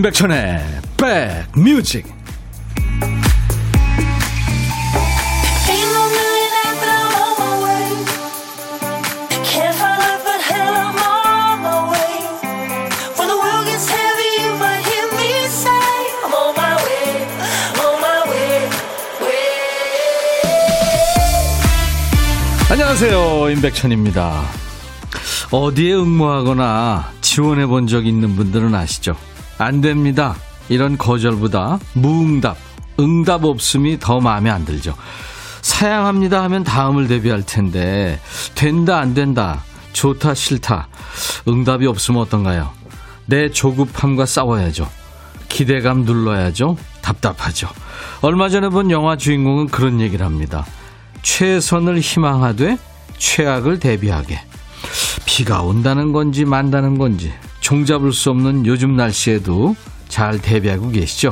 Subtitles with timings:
[0.00, 0.64] 임백천의
[0.96, 2.06] 백뮤직.
[22.70, 24.44] 안녕하세요 임백천입니다.
[25.50, 29.14] 어디에 응모하거나 지원해 본 적 있는 분들은 아시죠
[29.60, 30.36] 안 됩니다.
[30.68, 32.56] 이런 거절보다 무응답,
[32.98, 34.94] 응답 없음이 더 마음에 안 들죠.
[35.62, 38.18] 사양합니다 하면 다음을 대비할 텐데
[38.54, 40.88] 된다 안 된다 좋다 싫다
[41.46, 42.70] 응답이 없으면 어떤가요?
[43.26, 44.88] 내 조급함과 싸워야죠.
[45.48, 46.76] 기대감 눌러야죠.
[47.02, 47.68] 답답하죠.
[48.22, 50.64] 얼마 전에 본 영화 주인공은 그런 얘기를 합니다.
[51.22, 52.78] 최선을 희망하되
[53.18, 54.40] 최악을 대비하게.
[55.26, 57.32] 비가 온다는 건지 만다는 건지
[57.70, 59.76] 종잡을 수 없는 요즘 날씨에도
[60.08, 61.30] 잘 대비하고 계시죠?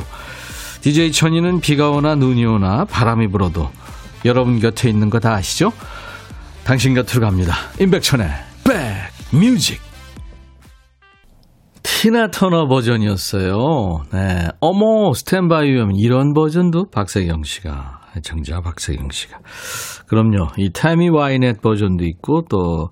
[0.79, 3.69] DJ 천이는 비가 오나 눈이 오나 바람이 불어도
[4.23, 5.73] 여러분 곁에 있는 거 다 아시죠?
[6.63, 7.55] 당신 곁으로 갑니다.
[7.81, 8.29] 임백천의
[9.33, 9.81] 백뮤직
[11.83, 14.03] 티나 터너 버전이었어요.
[14.13, 14.47] 네.
[14.61, 19.39] 어머, 스탠바이 유 이런 버전도 박세경 씨가, 정자 박세경 씨가.
[20.07, 20.47] 그럼요.
[20.57, 22.91] 이 타미 와이넷 버전도 있고, 또,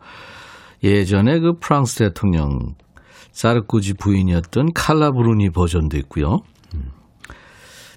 [0.84, 2.76] 예전에 그 프랑스 대통령
[3.38, 6.40] 사르코지 부인이었던 칼라 브루니 버전도 있고요.
[6.74, 6.90] 음.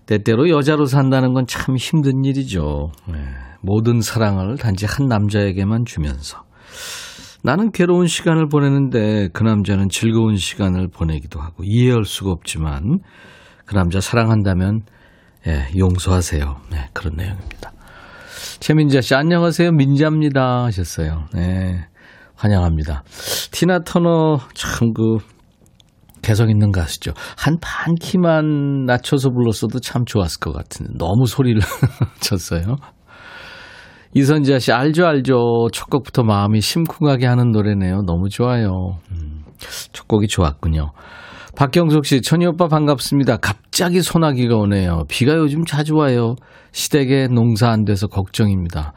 [0.04, 2.92] 때때로 여자로 산다는 건 참 힘든 일이죠.
[3.06, 3.14] 네.
[3.62, 6.44] 모든 사랑을 단지 한 남자에게만 주면서.
[7.42, 12.98] 나는 괴로운 시간을 보내는데 그 남자는 즐거운 시간을 보내기도 하고 이해할 수가 없지만
[13.64, 14.82] 그 남자 사랑한다면
[15.46, 16.56] 예, 용서하세요.
[16.70, 17.72] 네, 그런 내용입니다.
[18.60, 19.72] 최민자 씨 안녕하세요.
[19.72, 21.28] 민자입니다 하셨어요.
[21.32, 21.86] 네.
[22.40, 23.04] 환영합니다.
[23.52, 25.18] 티나 터너 참 그
[26.22, 27.12] 개성 있는 가수죠.
[27.36, 31.60] 한 반 키만 낮춰서 불렀어도 참 좋았을 것 같은데 너무 소리를
[32.20, 32.76] 쳤어요.
[34.14, 35.68] 이선지아 씨 알죠 알죠.
[35.72, 38.02] 첫 곡부터 마음이 심쿵하게 하는 노래네요.
[38.02, 38.98] 너무 좋아요.
[39.12, 39.44] 음,
[39.92, 40.90] 첫 곡이 좋았군요.
[41.56, 43.36] 박경숙 씨, 천희 오빠 반갑습니다.
[43.38, 45.04] 갑자기 소나기가 오네요.
[45.08, 46.34] 비가 요즘 자주 와요.
[46.72, 48.92] 시댁에 농사 안 돼서 걱정입니다.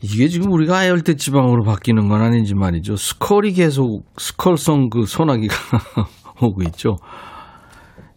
[0.00, 2.96] 이게 지금 우리가 아열대 지방으로 바뀌는 건 아닌지 말이죠.
[2.96, 5.54] 스컬이 계속 스컬성 그 소나기가
[6.40, 6.96] 오고 있죠.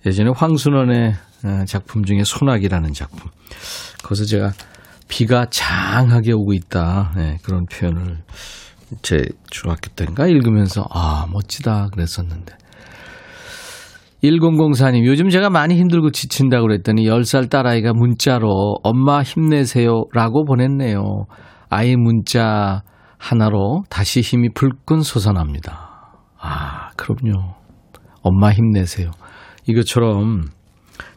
[0.06, 3.32] 예전에 황순원의 어, 작품 중에 소나기라는 작품.
[4.04, 4.52] 거기서 제가
[5.08, 7.14] 비가 장하게 오고 있다.
[7.16, 8.20] 네, 그런 표현을
[9.02, 12.56] 제 중학교 때인가 읽으면서 아 멋지다 그랬었는데
[14.24, 21.26] 1004님, 요즘 제가 많이 힘들고 지친다고 그랬더니 10살 딸아이가 문자로 엄마 힘내세요 라고 보냈네요.
[21.74, 22.84] 아이 문자
[23.18, 26.18] 하나로 다시 힘이 불끈 솟아납니다.
[26.38, 27.56] 아, 그럼요.
[28.22, 29.10] 엄마 힘내세요.
[29.66, 30.44] 이것처럼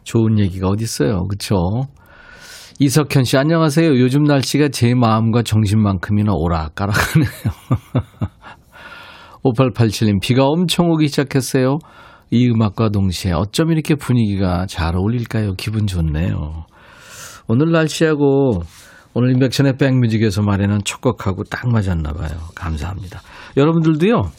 [0.05, 1.27] 좋은 얘기가 어디 있어요.
[1.27, 1.57] 그렇죠?
[2.79, 3.99] 이석현 씨 안녕하세요.
[3.99, 7.29] 요즘 날씨가 제 마음과 정신만큼이나 오락가락하네요.
[9.43, 11.79] 5887님 비가 엄청 오기 시작했어요.
[12.31, 15.55] 이 음악과 동시에 어쩜 이렇게 분위기가 잘 어울릴까요?
[15.55, 16.65] 기분 좋네요.
[17.49, 18.61] 오늘 날씨하고
[19.17, 22.37] 오늘 인백션의 백뮤직에서 말하는 첫 곡하고 딱 맞았나 봐요.
[22.53, 23.21] 감사합니다.
[23.55, 24.29] 여러분들도요.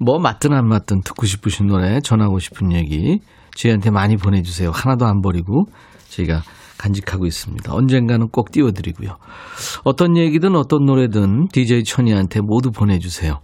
[0.00, 3.20] 뭐 맞든 안 맞든 듣고 싶으신 노래 전하고 싶은 얘기
[3.54, 4.70] 저희한테 많이 보내주세요.
[4.70, 5.66] 하나도 안 버리고
[6.08, 6.42] 저희가
[6.78, 7.70] 간직하고 있습니다.
[7.74, 9.18] 언젠가는 꼭 띄워드리고요.
[9.84, 13.40] 어떤 얘기든 어떤 노래든 DJ 천이한테 모두 보내주세요.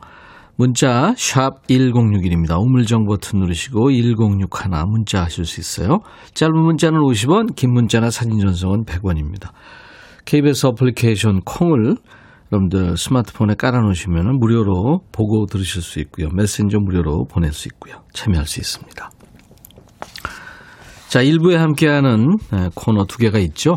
[0.56, 2.58] 문자 1061입니다.
[2.58, 6.00] 우물정 버튼 누르시고 1061 문자 하실 수 있어요.
[6.32, 9.50] 짧은 문자는 50원, 긴 문자나 사진 전송은 100원입니다.
[10.24, 11.96] KBS 어플리케이션 콩을
[12.52, 16.28] 여러분들 스마트폰에 깔아놓으시면 무료로 보고 들으실 수 있고요.
[16.34, 18.02] 메신저 무료로 보낼 수 있고요.
[18.12, 19.10] 참여할 수 있습니다.
[21.08, 22.36] 자, 1부에 함께하는
[22.74, 23.76] 코너 두 개가 있죠.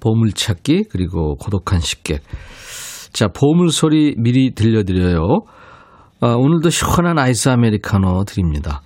[0.00, 2.22] 보물찾기 그리고 고독한 식객.
[3.12, 5.20] 자, 보물 소리 미리 들려드려요.
[6.20, 8.82] 아, 오늘도 시원한 아이스 아메리카노 드립니다.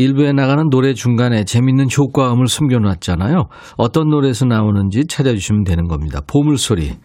[0.00, 3.48] 일부에 나가는 노래 중간에 재밌는 효과음을 숨겨놨잖아요.
[3.76, 6.20] 어떤 노래에서 나오는지 찾아주시면 되는 겁니다.
[6.26, 6.96] 보물소리.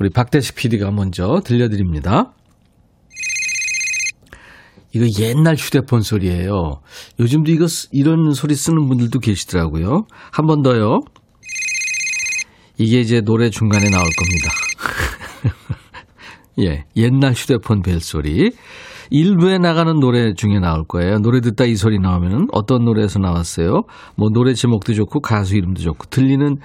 [0.00, 2.32] 우리 박대식 PD가 먼저 들려드립니다.
[4.92, 6.80] 이거 옛날 휴대폰 소리예요.
[7.20, 10.06] 요즘도 이거 이런 소리 쓰는 분들도 계시더라고요.
[10.32, 10.98] 한 번 더요.
[12.78, 14.50] 이게 이제 노래 중간에 나올 겁니다.
[16.60, 18.50] 예, 옛날 휴대폰 벨 소리.
[19.10, 21.18] 일부에 나가는 노래 중에 나올 거예요.
[21.18, 23.82] 노래 듣다 이 소리 나오면 어떤 노래에서 나왔어요?
[24.16, 26.56] 뭐 노래 제목도 좋고 가수 이름도 좋고 들리는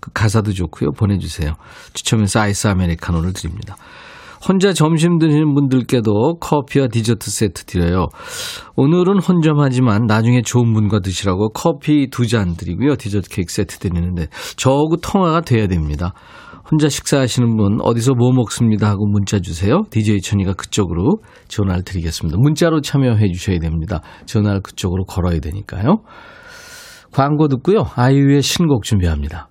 [0.00, 0.92] 그 가사도 좋고요.
[0.92, 1.54] 보내주세요.
[1.92, 3.76] 추첨해서 아이스 아메리카노를 드립니다.
[4.48, 8.06] 혼자 점심 드시는 분들께도 커피와 디저트 세트 드려요.
[8.76, 12.94] 오늘은 혼점하지만 나중에 좋은 분과 드시라고 커피 두 잔 드리고요.
[12.94, 16.12] 디저트 케이크 세트 드리는데 저하고 통화가 돼야 됩니다.
[16.70, 19.84] 혼자 식사하시는 분 어디서 뭐 먹습니다 하고 문자 주세요.
[19.90, 22.38] DJ 천이가 그쪽으로 전화를 드리겠습니다.
[22.38, 24.02] 문자로 참여해 주셔야 됩니다.
[24.26, 26.02] 전화를 그쪽으로 걸어야 되니까요.
[27.10, 27.84] 광고 듣고요.
[27.94, 29.48] 아이유의 신곡 준비합니다.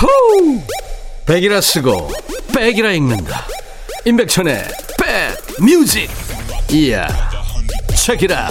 [0.00, 0.58] 호우!
[1.26, 1.90] 백이라 쓰고
[2.56, 3.44] 백이라 읽는다.
[4.06, 4.54] 임백천의
[4.98, 6.08] 백 뮤직.
[6.72, 7.06] 이야.
[7.94, 8.48] 책이라.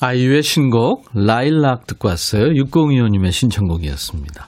[0.00, 2.44] 아이유의 신곡 라일락 듣고 왔어요.
[2.46, 4.46] 6025님의 신청곡이었습니다.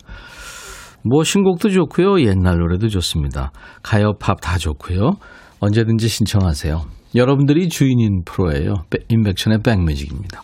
[1.04, 2.20] 뭐 신곡도 좋고요.
[2.22, 3.52] 옛날 노래도 좋습니다.
[3.82, 5.16] 가요, 팝 다 좋고요.
[5.60, 6.82] 언제든지 신청하세요.
[7.14, 8.74] 여러분들이 주인인 프로예요.
[9.08, 10.42] 인백션의 백뮤직입니다.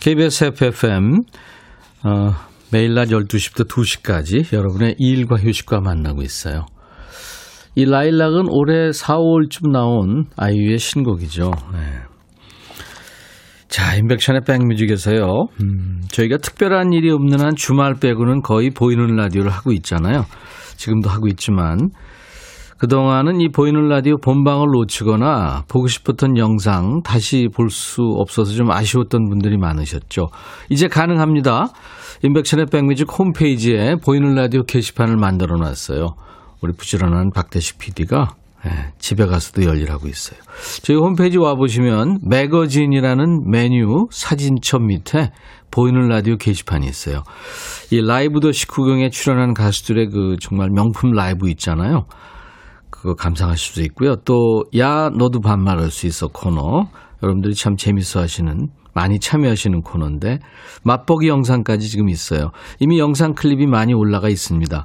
[0.00, 1.20] KBS FFM
[2.04, 2.34] 어,
[2.72, 6.66] 매일 낮 12시부터 2시까지 여러분의 일과 휴식과 만나고 있어요.
[7.76, 11.52] 이 라일락은 올해 4, 5월쯤 나온 아이유의 신곡이죠.
[11.72, 12.13] 네.
[13.74, 15.48] 자, 인백션의 백뮤직에서요.
[15.60, 20.26] 음, 저희가 특별한 일이 없는 한 주말 빼고는 거의 보이는 라디오를 하고 있잖아요.
[20.76, 21.90] 지금도 하고 있지만
[22.78, 29.28] 그동안은 이 보이는 라디오 본방을 놓치거나 보고 싶었던 영상 다시 볼 수 없어서 좀 아쉬웠던
[29.28, 30.28] 분들이 많으셨죠.
[30.70, 31.66] 이제 가능합니다.
[32.22, 36.14] 인백션의 백뮤직 홈페이지에 보이는 라디오 게시판을 만들어 놨어요.
[36.62, 40.40] 우리 부지런한 박대식 PD가 네, 집에 가서도 열일하고 있어요.
[40.82, 45.32] 저희 홈페이지 와보시면 매거진이라는 메뉴 사진첩 밑에
[45.70, 47.24] 보이는 라디오 게시판이 있어요.
[47.90, 52.06] 이 라이브 더 식후경에 출연한 가수들의 그 정말 명품 라이브 있잖아요.
[52.88, 54.16] 그거 감상하실 수 있고요.
[54.24, 56.86] 또, 야, 너도 반말할 수 있어 코너.
[57.22, 60.38] 여러분들이 참 재밌어 하시는, 많이 참여하시는 코너인데,
[60.84, 62.50] 맛보기 영상까지 지금 있어요.
[62.78, 64.84] 이미 영상 클립이 많이 올라가 있습니다.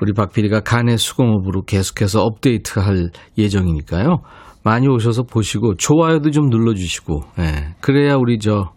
[0.00, 4.18] 우리 박 PD가 간의 수공업으로 계속해서 업데이트 할 예정이니까요.
[4.64, 7.74] 많이 오셔서 보시고 좋아요도 좀 눌러주시고 예.
[7.80, 8.72] 그래야 우리 저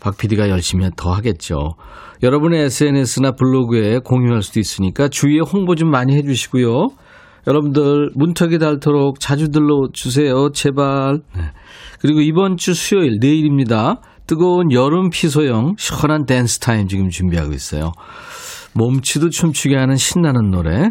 [0.00, 1.74] 박 PD가 열심히 더 하겠죠.
[2.22, 6.88] 여러분의 SNS나 블로그에 공유할 수도 있으니까 주위에 홍보 좀 많이 해주시고요.
[7.46, 10.50] 여러분들 문턱이 닳도록 자주 들러주세요.
[10.52, 11.20] 제발.
[11.36, 11.42] 네.
[12.00, 14.00] 그리고 이번 주 수요일 내일입니다.
[14.26, 17.92] 뜨거운 여름 피서형 시원한 댄스 타임 지금 준비하고 있어요.
[18.74, 20.90] 몸치도 춤추게 하는 신나는 노래.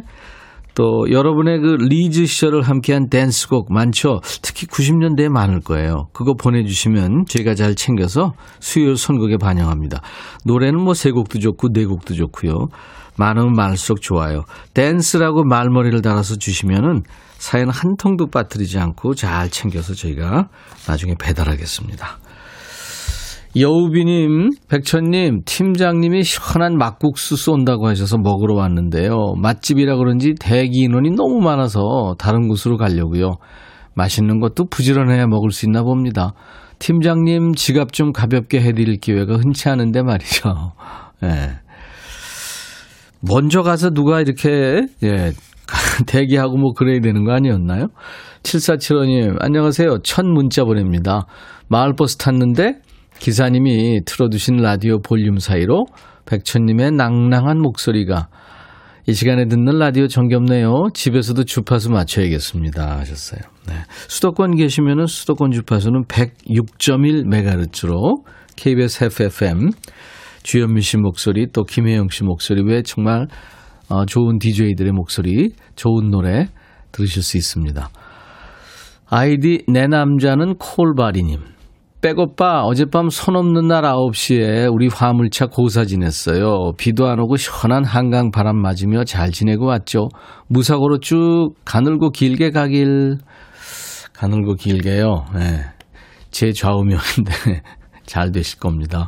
[0.75, 4.21] 또 여러분의 그 리즈 시절을 함께한 댄스곡 많죠.
[4.41, 6.07] 특히 90년대에 많을 거예요.
[6.13, 10.01] 그거 보내주시면 저희가 잘 챙겨서 수요일 선곡에 반영합니다.
[10.45, 12.69] 노래는 뭐 세 곡도 좋고 네 곡도 좋고요.
[13.17, 14.45] 많으면 많을수록 좋아요.
[14.73, 17.03] 댄스라고 말머리를 달아서 주시면은
[17.37, 20.47] 사연 한 통도 빠뜨리지 않고 잘 챙겨서 저희가
[20.87, 22.17] 나중에 배달하겠습니다.
[23.55, 29.35] 여우비님, 백천님, 팀장님이 시원한 막국수 쏜다고 하셔서 먹으러 왔는데요.
[29.37, 33.33] 맛집이라 그런지 대기 인원이 너무 많아서 다른 곳으로 가려고요.
[33.93, 36.33] 맛있는 것도 부지런해야 먹을 수 있나 봅니다.
[36.79, 40.73] 팀장님 지갑 좀 가볍게 해드릴 기회가 흔치 않은데 말이죠.
[41.21, 41.27] 예.
[41.27, 41.49] 네.
[43.21, 45.31] 먼저 가서 누가 이렇게, 예,
[46.07, 47.87] 대기하고 뭐 그래야 되는 거 아니었나요?
[48.41, 49.99] 7475님, 안녕하세요.
[50.03, 51.27] 첫 문자 보냅니다.
[51.69, 52.79] 마을버스 탔는데
[53.19, 55.85] 기사님이 틀어두신 라디오 볼륨 사이로
[56.25, 58.27] 백천님의 낭낭한 목소리가
[59.05, 60.87] 이 시간에 듣는 라디오 정겹네요.
[60.93, 62.99] 집에서도 주파수 맞춰야겠습니다.
[62.99, 63.41] 하셨어요.
[63.67, 63.73] 네.
[64.07, 68.23] 수도권 계시면은 수도권 주파수는 106.1MHz로
[68.55, 69.71] KBS FFM
[70.43, 73.27] 주현미 씨 목소리 또 김혜영 씨 목소리 외 정말
[73.89, 76.47] 어, 좋은 DJ들의 목소리 좋은 노래
[76.93, 77.89] 들으실 수 있습니다.
[79.09, 81.41] 아이디 내 남자는 콜바리님
[82.03, 86.73] 백오빠 어젯밤 손 없는 날 9시에 우리 화물차 고사 지냈어요.
[86.77, 90.09] 비도 안 오고 시원한 한강 바람 맞으며 잘 지내고 왔죠.
[90.49, 93.19] 무사고로 쭉 가늘고 길게 가길.
[94.11, 95.27] 가늘고 길게요.
[95.33, 95.61] 네.
[96.29, 97.31] 제 좌우명인데
[98.05, 99.07] 잘 되실 겁니다.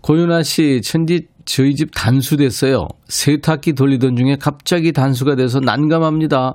[0.00, 2.88] 고윤아 씨, 천디 저희 집 단수됐어요.
[3.08, 6.54] 세탁기 돌리던 중에 갑자기 단수가 돼서 난감합니다.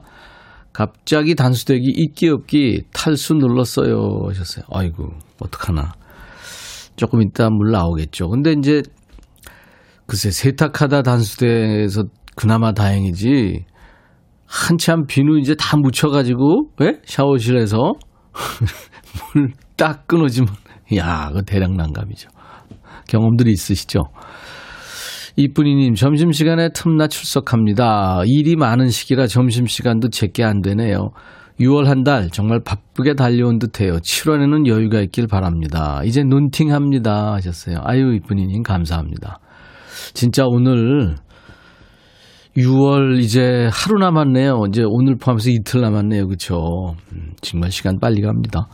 [0.76, 4.66] 갑자기 단수되기 있기 없기 탈수 눌렀어요 하셨어요.
[4.72, 5.94] 아이고 어떡하나.
[6.98, 8.30] 조금 이따 물 나오겠죠.
[8.30, 8.82] 근데 이제
[10.06, 12.04] 글쎄 세탁하다 단수돼서
[12.36, 13.66] 그나마 다행이지.
[14.46, 17.94] 한참 비누 이제 다 묻혀가지고 왜 샤워실에서
[19.34, 20.54] 물 딱 끊어지면
[20.96, 22.30] 야, 그 대량 난감이죠.
[23.08, 24.02] 경험들이 있으시죠?
[25.38, 28.22] 이쁜이님, 점심시간에 틈나 출석합니다.
[28.26, 31.10] 일이 많은 시기라 점심시간도 제게 안 되네요.
[31.60, 33.98] 6월 한 달 정말 바쁘게 달려온 듯해요.
[33.98, 36.02] 7월에는 여유가 있길 바랍니다.
[36.04, 37.78] 이제 눈팅합니다 하셨어요.
[37.84, 39.40] 아유 이쁜이님 감사합니다.
[40.14, 41.16] 진짜 오늘
[42.58, 44.64] 6월 이제 하루 남았네요.
[44.70, 46.28] 이제 오늘 포함해서 이틀 남았네요.
[46.28, 46.96] 그렇죠?
[47.42, 48.68] 정말 시간 빨리 갑니다.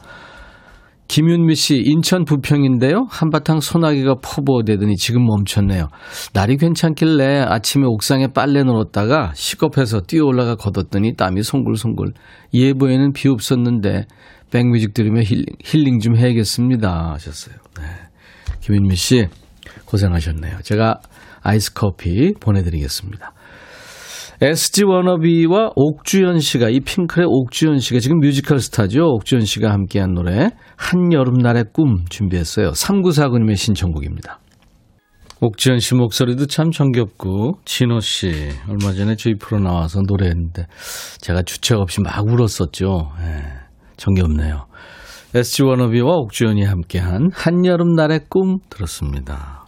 [1.12, 3.06] 김윤미 씨, 인천 부평인데요.
[3.10, 5.90] 한바탕 소나기가 퍼부어대더니 지금 멈췄네요.
[6.32, 12.14] 날이 괜찮길래 아침에 옥상에 빨래 넣었다가 식겁해서 뛰어 올라가 걷었더니 땀이 송글송글.
[12.54, 14.06] 예보에는 비 없었는데
[14.52, 17.12] 백뮤직 들으며 힐링, 힐링 좀 해야겠습니다.
[17.16, 17.56] 하셨어요.
[17.78, 17.84] 네.
[18.62, 19.28] 김윤미 씨,
[19.88, 20.60] 고생하셨네요.
[20.64, 21.02] 제가
[21.42, 23.34] 아이스 커피 보내드리겠습니다.
[24.44, 29.04] SG 워너비와 옥주현 씨가 이 핑클의 옥주현 씨가 지금 뮤지컬 스타죠.
[29.04, 32.72] 옥주현 씨가 함께한 노래 한여름날의 꿈 준비했어요.
[32.72, 34.40] 3949님의 신청곡입니다.
[35.42, 40.66] 옥주현 씨 목소리도 참 정겹고 진호 씨 얼마 전에 저희 프로 나와서 노래했는데
[41.20, 43.12] 제가 주책 없이 막 울었었죠.
[43.22, 43.44] 예,
[43.98, 44.66] 정겹네요.
[45.36, 49.66] SG 워너비와 옥주현이 함께한 한여름날의 꿈 들었습니다.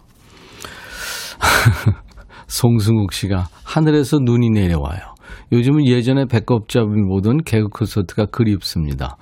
[2.46, 5.14] 송승욱 씨가 하늘에서 눈이 내려와요.
[5.52, 9.16] 요즘은 예전에 배꼽 잡이 보던 개그 콘서트가 그립습니다.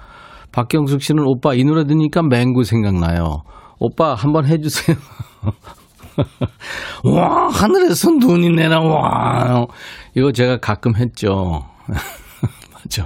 [0.53, 3.43] 박경숙 씨는 오빠 이 노래 듣니까 맹구 생각나요.
[3.79, 4.97] 오빠 한번 해주세요.
[7.05, 9.67] 와 하늘에서 눈이 내려와.
[10.15, 11.63] 이거 제가 가끔 했죠.
[12.75, 13.05] 맞죠.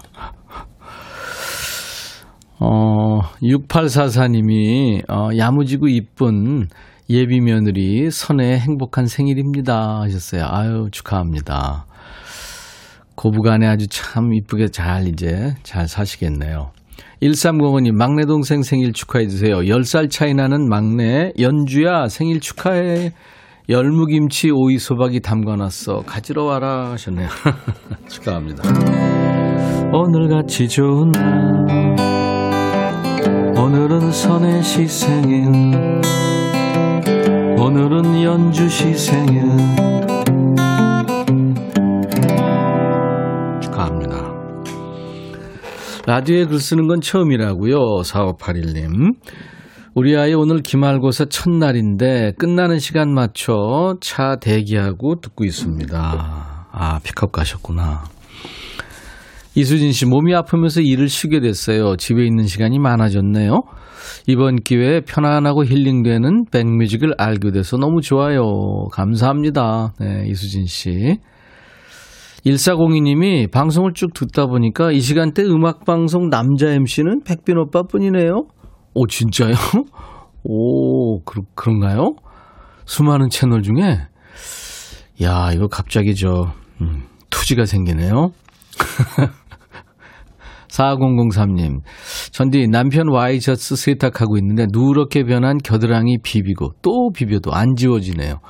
[2.58, 6.68] 어, 6844님이, 어, 야무지고 이쁜
[7.08, 10.44] 예비 며느리 선의 행복한 생일입니다 하셨어요.
[10.48, 11.86] 아유 축하합니다.
[13.14, 16.72] 고부간에 아주 참 이쁘게 잘 이제 잘 사시겠네요.
[17.22, 19.56] 1305님 막내 동생 생일 축하해 주세요.
[19.56, 23.12] 10살 차이 나는 막내 연주야 생일 축하해.
[23.68, 26.02] 열무김치 오이 소박이 담가놨어.
[26.06, 27.28] 가지러 와라 하셨네요.
[28.08, 28.62] 축하합니다.
[29.92, 31.96] 오늘같이 좋은 날
[33.56, 36.00] 오늘은 선의 시 생일
[37.66, 39.42] 오늘은 연주 시 생일
[43.60, 44.32] 축하합니다.
[46.06, 47.76] 라디오에 글 쓰는 건 처음이라고요.
[48.04, 49.16] 4581님.
[49.96, 56.68] 우리 아이 오늘 기말고사 첫날인데 끝나는 시간 맞춰 차 대기하고 듣고 있습니다.
[56.70, 58.04] 아, 픽업 가셨구나.
[59.56, 61.96] 이수진 씨, 몸이 아프면서 일을 쉬게 됐어요.
[61.96, 63.62] 집에 있는 시간이 많아졌네요.
[64.26, 68.86] 이번 기회에 편안하고 힐링되는 백뮤직을 알게 돼서 너무 좋아요.
[68.92, 69.94] 감사합니다.
[70.00, 71.18] 네, 이수진 씨.
[72.44, 78.46] 1402님이 방송을 쭉 듣다 보니까 이 시간대 음악방송 남자 MC는 백빈 오빠 뿐이네요.
[78.94, 79.54] 오, 진짜요?
[80.44, 82.14] 오, 그, 그런가요?
[82.84, 83.98] 수많은 채널 중에?
[85.22, 88.30] 야, 이거 갑자기 저, 음, 투지가 생기네요.
[90.68, 91.80] 4003님,
[92.36, 98.40] 전디 남편 와이셔츠 세탁하고 있는데 누렇게 변한 겨드랑이 비비고 또 비벼도 안 지워지네요.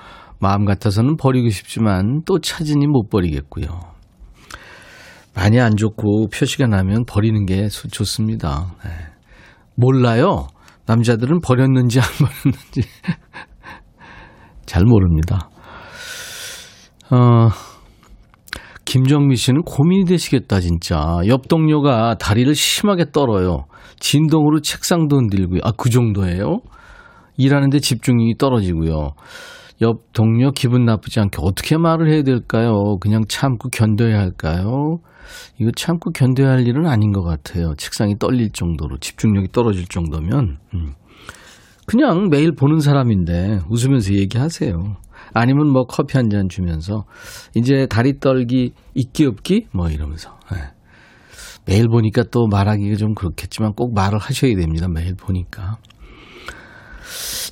[0.40, 3.66] 마음 같아서는 버리고 싶지만 또 찾으니 못 버리겠고요.
[5.37, 8.75] 많이 안 좋고 표시가 나면 버리는 게 좋습니다.
[8.85, 8.90] 네.
[9.76, 10.49] 몰라요.
[10.87, 12.81] 남자들은 버렸는지 안 버렸는지
[14.66, 15.49] 잘 모릅니다.
[17.12, 17.50] 어,
[18.87, 21.19] 김정미 씨는 고민이 되시겠다, 진짜.
[21.26, 23.66] 옆 동료가 다리를 심하게 떨어요.
[23.99, 25.61] 진동으로 책상도 흔들고요.
[25.64, 26.61] 아, 그 정도예요?
[27.37, 29.11] 일하는데 집중력이 떨어지고요.
[29.83, 32.97] 옆 동료 기분 나쁘지 않게 어떻게 말을 해야 될까요?
[33.00, 34.99] 그냥 참고 견뎌야 할까요?
[35.59, 37.75] 이거 참고 견뎌야 할 일은 아닌 것 같아요.
[37.76, 40.59] 책상이 떨릴 정도로, 집중력이 떨어질 정도면.
[40.75, 40.93] 음.
[41.87, 44.97] 그냥 매일 보는 사람인데 웃으면서 얘기하세요.
[45.38, 47.05] 아니면 뭐 커피 한 잔 주면서
[47.55, 50.59] 이제 다리 떨기 있기 없기 뭐 이러면서 네.
[51.66, 54.88] 매일 보니까 또 말하기가 좀 그렇겠지만 꼭 말을 하셔야 됩니다.
[54.88, 55.78] 매일 보니까.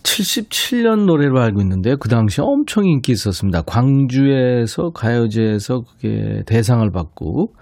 [0.04, 1.96] 77년 노래로 알고 있는데요.
[1.96, 3.62] 그 당시 엄청 인기 있었습니다.
[3.62, 7.54] 광주에서 가요제에서 그게 대상을 받고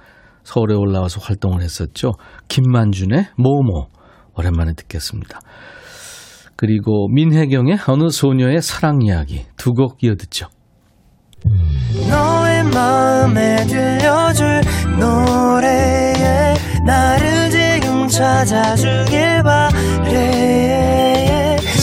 [0.43, 2.13] 서울에 올라와서 활동을 했었죠.
[2.49, 3.87] 김만준의 모모
[4.37, 5.41] 오랜만에 듣겠습니다.
[6.63, 10.47] 그리고 민혜경의 어느 소녀의 사랑 이야기 두 곡 이어 듣죠.
[12.09, 14.61] 너의 마음에 들려줄
[14.97, 16.55] 노래에
[16.87, 20.37] 나를 지금 찾아주길 바래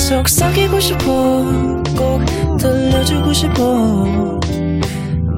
[0.07, 1.03] 속삭이고 싶어
[1.97, 2.21] 꼭
[2.57, 4.39] 들려주고 싶어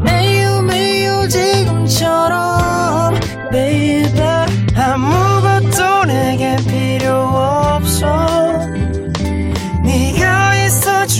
[0.03, 3.15] 매우 매우 지금처럼
[3.51, 4.21] baby
[4.75, 5.30] 아무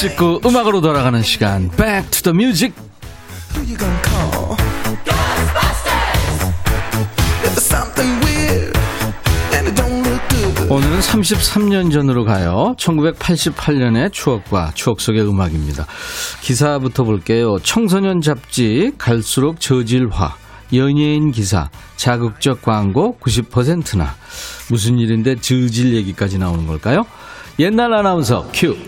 [0.00, 2.74] 찍고 음악으로 돌아가는 시간 Back to the Music
[10.70, 12.74] 오늘은 33년 전으로 가요.
[12.78, 15.86] 1988년의 추억과 추억 속의 음악입니다.
[16.40, 17.58] 기사부터 볼게요.
[17.62, 20.34] 청소년 잡지 갈수록 저질화,
[20.72, 24.14] 연예인 기사, 자극적 광고 90%나
[24.70, 27.04] 무슨 일인데 저질 얘기까지 나오는 걸까요?
[27.58, 28.78] 옛날 아나운서 큐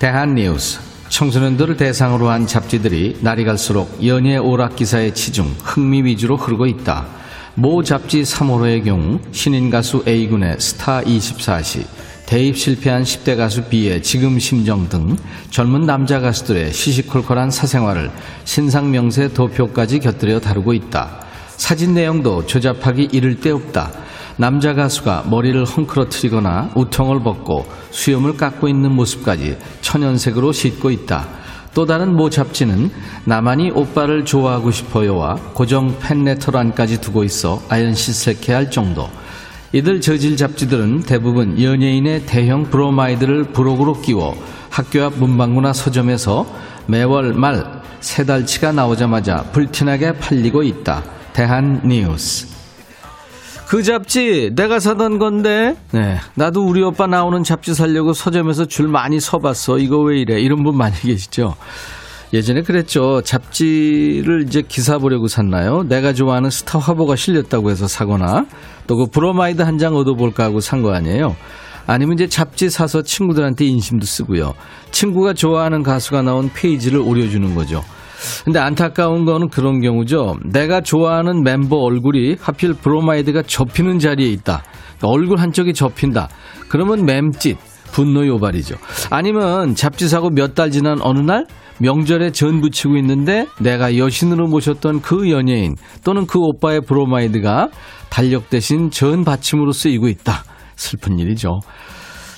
[0.00, 0.80] 대한뉴스
[1.10, 7.06] 청소년들을 대상으로 한 잡지들이 날이 갈수록 연예 오락 기사의 치중, 흥미 위주로 흐르고 있다.
[7.54, 11.84] 모 잡지 3호로의 경우 신인 가수 A군의 스타 24시,
[12.24, 15.18] 대입 실패한 10대 가수 B의 지금 심정 등
[15.50, 18.10] 젊은 남자 가수들의 시시콜콜한 사생활을
[18.46, 21.26] 신상 명세 도표까지 곁들여 다루고 있다.
[21.58, 23.92] 사진 내용도 조잡하기 이를 데 없다.
[24.36, 31.28] 남자 가수가 머리를 헝클어뜨리거나 우통을 벗고 수염을 깎고 있는 모습까지 천연색으로 싣고 있다.
[31.72, 32.90] 또 다른 모 잡지는
[33.24, 39.08] 나만이 오빠를 좋아하고 싶어요와 고정 팬레터란까지 두고 있어 아연실색케 할 정도.
[39.72, 44.36] 이들 저질 잡지들은 대부분 연예인의 대형 브로마이드를 부록으로 끼워
[44.68, 46.46] 학교 앞 문방구나 서점에서
[46.86, 51.04] 매월 말 새 달치가 나오자마자 불티나게 팔리고 있다.
[51.32, 52.49] 대한 뉴스.
[53.70, 55.76] 그 잡지 내가 사던 건데?
[55.92, 56.16] 네.
[56.34, 59.78] 나도 우리 오빠 나오는 잡지 살려고 서점에서 줄 많이 서봤어.
[59.78, 60.40] 이거 왜 이래?
[60.40, 61.54] 이런 분 많이 계시죠?
[62.32, 63.22] 예전에 그랬죠.
[63.22, 65.84] 잡지를 이제 기사 보려고 샀나요?
[65.84, 68.46] 내가 좋아하는 스타 화보가 실렸다고 해서 사거나
[68.88, 71.36] 또 그 브로마이드 한 장 얻어볼까 하고 산 거 아니에요?
[71.86, 74.54] 아니면 이제 잡지 사서 친구들한테 인심도 쓰고요.
[74.90, 77.84] 친구가 좋아하는 가수가 나온 페이지를 오려주는 거죠
[78.44, 80.36] 근데 안타까운 거는 그런 경우죠.
[80.44, 84.62] 내가 좋아하는 멤버 얼굴이 하필 브로마이드가 접히는 자리에 있다.
[85.02, 86.28] 얼굴 한쪽이 접힌다.
[86.68, 87.56] 그러면 맴찢,
[87.92, 88.76] 분노 유발이죠.
[89.10, 91.46] 아니면 잡지 사고 몇 달 지난 어느 날
[91.78, 97.68] 명절에 전 부치고 있는데 내가 여신으로 모셨던 그 연예인 또는 그 오빠의 브로마이드가
[98.10, 100.44] 달력 대신 전 받침으로 쓰이고 있다.
[100.76, 101.60] 슬픈 일이죠.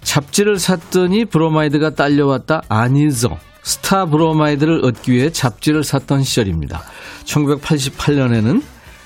[0.02, 2.62] 잡지를 샀더니 브로마이드가 딸려왔다?
[2.68, 3.30] 아니죠.
[3.62, 6.83] 스타 브로마이드를 얻기 위해 잡지를 샀던 시절입니다.
[7.25, 8.62] 1988년에는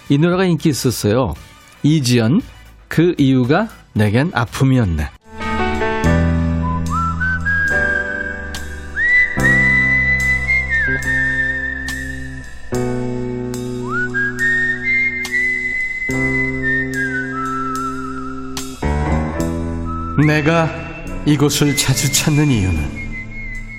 [0.08, 1.34] 이 노래가 인기 있었어요.
[1.82, 2.40] 이지연,
[2.88, 5.10] 그 이유가 내겐 아픔이었네.
[20.26, 20.70] 내가
[21.26, 23.05] 이곳을 자주 찾는 이유는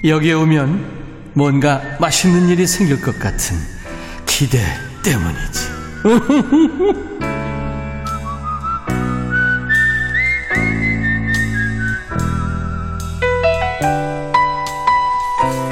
[0.03, 3.57] 여기에 오면 뭔가 맛있는 일이 생길 것 같은
[4.25, 4.59] 기대
[5.03, 5.77] 때문이지.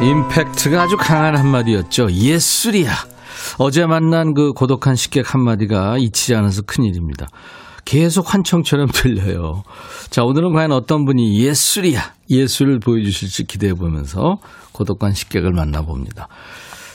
[0.02, 2.12] 임팩트가 아주 강한 한마디였죠.
[2.12, 2.92] 예술이야.
[3.58, 7.28] 어제 만난 그 고독한 식객 한마디가 잊히지 않아서 큰일입니다.
[7.86, 9.64] 계속 환청처럼 들려요.
[10.10, 14.38] 자, 오늘은 과연 어떤 분이 예술이야, 예술을 보여주실지 기대해 보면서
[14.74, 16.28] 고독한 식객을 만나봅니다.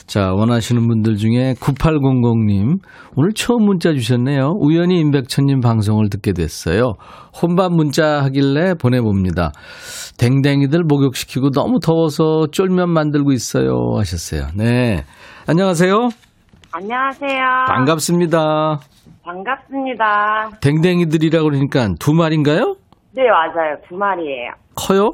[0.05, 2.79] 자, 원하시는 분들 중에 9800님,
[3.15, 4.55] 오늘 처음 문자 주셨네요.
[4.59, 6.95] 우연히 임백천님 방송을 듣게 됐어요.
[7.41, 9.53] 혼밥 문자 하길래 보내봅니다.
[10.17, 13.93] 댕댕이들 목욕시키고 너무 더워서 쫄면 만들고 있어요.
[13.97, 14.47] 하셨어요.
[14.53, 15.05] 네.
[15.47, 16.09] 안녕하세요.
[16.73, 17.39] 안녕하세요.
[17.67, 18.81] 반갑습니다.
[19.23, 20.49] 반갑습니다.
[20.61, 22.75] 댕댕이들이라고 그러니까 두 마리인가요?
[23.13, 23.77] 네, 맞아요.
[23.87, 24.51] 두 마리예요.
[24.75, 25.11] 커요?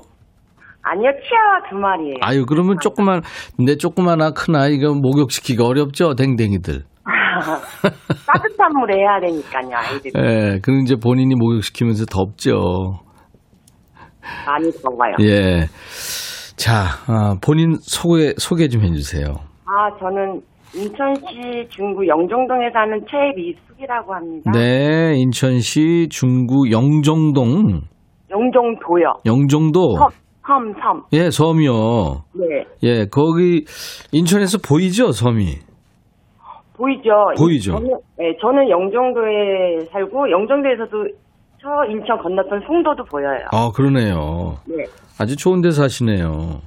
[0.82, 2.15] 아니요, 치아와 두 마리예요.
[2.22, 3.22] 아유, 그러면 조그만,
[3.60, 6.84] 내 조그마나 크나 이거 목욕시키기 어렵죠, 댕댕이들.
[8.26, 10.13] 따뜻한 물에 해야 되니까요, 아이들이.
[10.17, 13.00] 예, 그럼 이제 본인이 목욕시키면서 덥죠.
[14.46, 15.15] 많이 더워요.
[15.22, 15.67] 예.
[16.56, 19.28] 자, 아, 본인 소개, 소개 좀 해주세요.
[19.65, 20.41] 아, 저는
[20.75, 24.51] 인천시 중구 영종동에 사는 최미숙이라고 합니다.
[24.51, 27.82] 네, 인천시 중구 영종동.
[28.30, 29.13] 영종도요.
[29.25, 29.95] 영종도.
[29.95, 30.10] 섬,
[30.45, 31.03] 섬, 섬.
[31.13, 32.23] 예, 섬이요.
[32.34, 32.65] 네.
[32.84, 33.65] 예, 거기
[34.12, 35.45] 인천에서 보이죠, 섬이.
[36.75, 37.12] 보이죠?
[37.38, 37.71] 보이죠.
[37.71, 41.08] 저는, 네, 저는 영종도에 살고, 영종도에서도
[41.67, 43.45] 저 인천 건너편 송도도 보여요.
[43.51, 44.56] 아, 그러네요.
[44.65, 44.86] 네.
[45.19, 46.30] 아주 좋은 데 사시네요.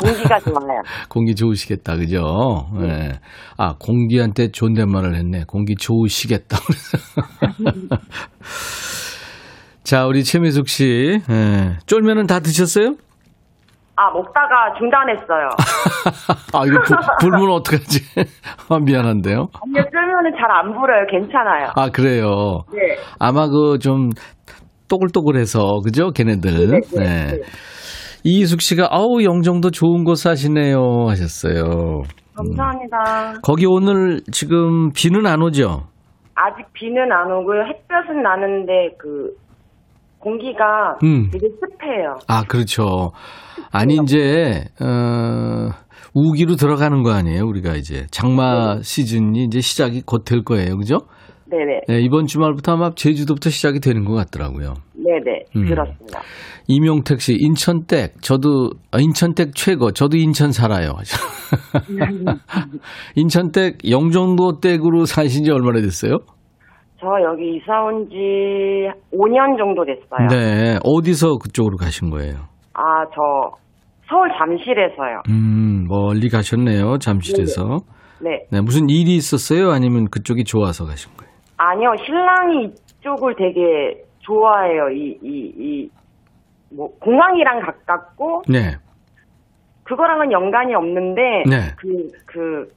[0.00, 0.82] 공기가 좋아요.
[1.10, 2.68] 공기 좋으시겠다, 그죠?
[2.78, 3.10] 네.
[3.56, 5.42] 아, 공기한테 존댓말을 했네.
[5.48, 6.58] 공기 좋으시겠다.
[9.82, 11.20] 자, 우리 최미숙 씨.
[11.28, 11.78] 예.
[11.86, 12.94] 쫄면은 다 드셨어요?
[13.96, 15.48] 아, 먹다가 중단했어요.
[16.54, 18.00] 아, 이거 불, 불면 어떡하지?
[18.68, 19.46] 아, 미안한데요.
[19.62, 21.06] 아니요, 쫄면은 잘 안 불어요.
[21.10, 21.70] 괜찮아요.
[21.76, 22.62] 아, 그래요.
[22.72, 22.96] 네.
[23.18, 24.10] 아마 그 좀
[24.88, 26.10] 또글또글해서, 그죠?
[26.10, 26.50] 걔네들.
[26.52, 27.26] 네, 네, 네.
[27.38, 27.40] 네.
[28.24, 31.06] 이희숙 씨가, 아우, 영정도 좋은 곳 사시네요.
[31.08, 32.02] 하셨어요.
[32.36, 33.40] 감사합니다.
[33.42, 35.84] 거기 오늘 지금 비는 안 오죠?
[36.34, 37.62] 아직 비는 안 오고요.
[37.62, 39.30] 햇볕은 나는데 그
[40.26, 41.30] 공기가 음.
[41.30, 42.18] 되게 습해요.
[42.26, 43.12] 아, 그렇죠.
[43.70, 45.68] 아니, 이제, 어,
[46.14, 48.06] 우기로 들어가는 거 아니에요, 우리가 이제.
[48.10, 50.98] 장마 시즌이 이제 시작이 곧 될 거예요, 그죠?
[51.48, 51.80] 네네.
[51.86, 54.74] 네, 이번 주말부터 아마 제주도부터 시작이 되는 것 같더라고요.
[54.96, 55.44] 네네.
[55.54, 55.68] 음.
[55.68, 56.20] 그렇습니다.
[56.66, 60.94] 이명택 씨, 인천댁, 저도, 아, 인천댁 최고, 저도 인천 살아요.
[63.14, 66.18] 인천댁, 영종도 댁으로 사신 지 얼마나 됐어요?
[66.98, 68.16] 저 여기 이사 온 지
[69.12, 70.28] 5년 정도 됐어요.
[70.28, 72.34] 네, 어디서 그쪽으로 가신 거예요?
[72.74, 73.56] 아, 저
[74.08, 75.22] 서울 잠실에서요.
[75.28, 77.78] 음, 멀리 가셨네요, 잠실에서.
[78.22, 78.46] 네.
[78.50, 79.70] 네, 무슨 일이 있었어요?
[79.72, 81.32] 아니면 그쪽이 좋아서 가신 거예요?
[81.58, 84.88] 아니요, 신랑이 이쪽을 되게 좋아해요.
[84.90, 85.90] 이, 이, 이,
[86.74, 88.76] 뭐, 공항이랑 가깝고, 네.
[89.84, 91.56] 그거랑은 연관이 없는데, 네.
[91.78, 92.68] 그, 그,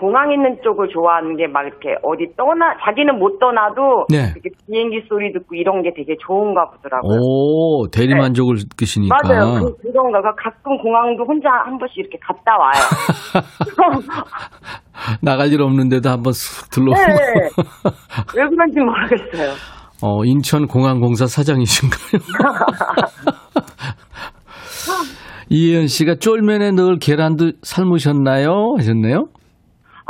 [0.00, 4.32] 공항 있는 쪽을 좋아하는 게 막 이렇게 어디 떠나, 자기는 못 떠나도, 네.
[4.32, 7.18] 이렇게 비행기 소리 듣고 이런 게 되게 좋은가 보더라고요.
[7.20, 9.16] 오, 대리만족을 느끼시니까.
[9.28, 9.34] 네.
[9.34, 9.60] 맞아요.
[9.60, 10.22] 그, 그런가.
[10.22, 12.72] 그 가끔 공항도 혼자 한 번씩 이렇게 갔다 와요.
[15.22, 16.94] 나갈 일 없는데도 한번 쓱 들러오고.
[16.94, 17.04] 네.
[18.36, 19.52] 왜 그런지 모르겠어요.
[20.02, 22.20] 어, 인천 공항공사 사장이신가요?
[25.50, 28.76] 이혜연 씨가 쫄면에 넣을 계란도 삶으셨나요?
[28.78, 29.24] 하셨네요?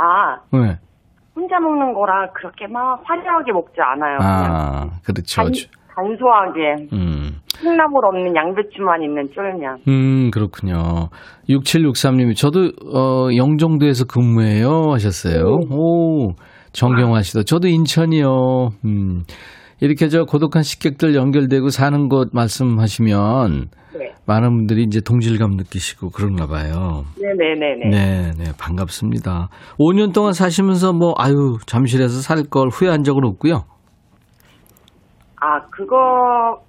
[0.01, 0.77] 아, 네.
[1.35, 4.17] 혼자 먹는 거라 그렇게 막 화려하게 먹지 않아요.
[4.21, 5.43] 아, 그렇죠.
[5.43, 5.51] 단,
[5.95, 7.39] 단소하게 음.
[7.61, 9.77] 콩나물 없는 양배추만 있는 쫄면.
[9.87, 11.09] 음, 그렇군요.
[11.49, 15.59] 6763님이 저도 어 영종도에서 근무해요 하셨어요.
[15.69, 16.33] 오,
[16.73, 18.69] 정경화 씨도 저도 인천이요.
[18.85, 19.23] 음.
[19.79, 24.13] 이렇게 저 고독한 식객들 연결되고 사는 곳 말씀하시면 네.
[24.25, 27.03] 많은 분들이 이제 동질감 느끼시고 그런가 봐요.
[27.19, 27.89] 네네네네.
[27.89, 29.49] 네, 네, 반갑습니다.
[29.79, 33.63] 5년 동안 사시면서 뭐 아유, 잠실에서 살 걸 후회한 적은 없고요.
[35.41, 36.61] 아, 그거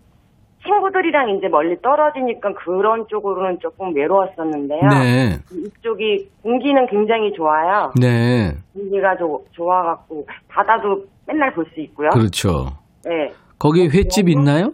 [0.65, 4.81] 친구들이랑 이제 멀리 떨어지니까 그런 쪽으로는 조금 외로웠었는데요.
[4.91, 5.39] 네.
[5.51, 7.91] 이쪽이 공기는 굉장히 좋아요.
[8.01, 8.53] 네.
[8.73, 12.11] 공기가 조, 좋아갖고 바다도 맨날 볼 수 있고요.
[12.11, 12.67] 그렇죠.
[13.05, 13.33] 네.
[13.59, 14.73] 거기 횟집 있나요?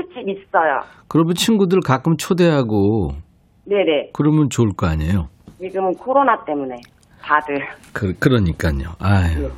[0.00, 0.80] 횟집 있어요.
[1.08, 3.12] 그러면 친구들 가끔 초대하고
[3.64, 4.10] 네네.
[4.12, 5.28] 그러면 좋을 거 아니에요.
[5.60, 6.76] 지금은 코로나 때문에
[7.22, 7.60] 다들.
[7.92, 8.94] 그, 그러니까요.
[8.98, 9.50] 아유.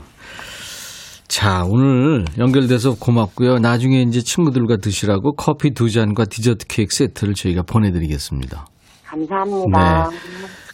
[1.29, 3.59] 자, 오늘 연결돼서 고맙고요.
[3.59, 8.67] 나중에 이제 친구들과 드시라고 커피 두 잔과 디저트 케이크 세트를 저희가 보내드리겠습니다.
[9.07, 10.11] 감사합니다.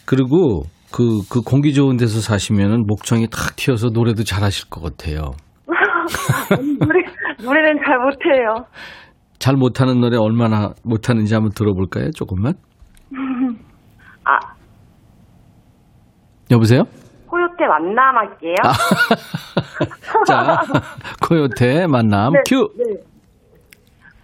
[0.05, 5.31] 그리고 그, 그 공기 좋은 데서 사시면은 목청이 탁 튀어서 노래도 잘하실 것 같아요.
[6.79, 7.03] 노래,
[7.43, 8.65] 노래는 잘 못해요.
[9.39, 12.11] 잘 못하는 노래 얼마나 못하는지 한번 들어볼까요?
[12.11, 12.53] 조금만.
[14.25, 14.37] 아,
[16.51, 16.83] 여보세요?
[17.27, 18.55] 코요태 만남 할게요.
[18.63, 18.73] 아.
[20.27, 20.61] 자,
[21.27, 22.67] 코요태 만남 네, 큐.
[22.77, 22.83] 네.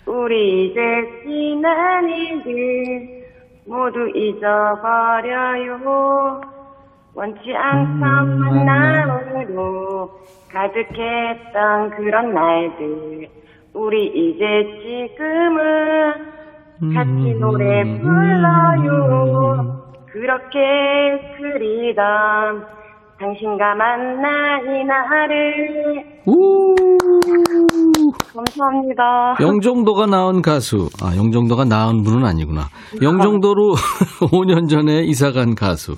[0.07, 0.81] 우리 이제
[1.23, 3.25] 지난 일들
[3.67, 5.79] 모두 잊어버려요.
[7.13, 10.11] 원치 않던 만남으로
[10.51, 13.29] 가득했던 그런 날들.
[13.75, 14.45] 우리 이제
[14.81, 16.33] 지금은
[16.93, 19.83] 같이 노래 불러요.
[20.11, 20.59] 그렇게
[21.37, 22.65] 그리던
[23.19, 26.75] 당신과 만난 이날을 우.
[28.33, 29.35] 감사합니다.
[29.41, 30.89] 영종도가 나온 가수.
[31.01, 32.67] 아, 영종도가 나온 분은 아니구나.
[33.01, 33.75] 영종도로
[34.31, 35.95] 5년 전에 이사 간 가수.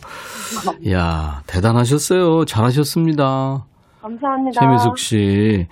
[0.81, 2.45] 이야, 대단하셨어요.
[2.45, 3.65] 잘하셨습니다.
[4.01, 4.61] 감사합니다.
[4.61, 5.67] 최미숙 씨.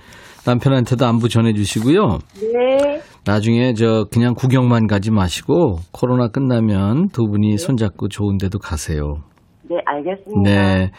[0.45, 2.19] 남편한테도 안부 전해주시고요.
[2.53, 3.01] 네.
[3.25, 9.23] 나중에 저 그냥 구경만 가지 마시고 코로나 끝나면 두 분이 손잡고 좋은 데도 가세요.
[9.69, 10.41] 네, 알겠습니다.
[10.43, 10.91] 네.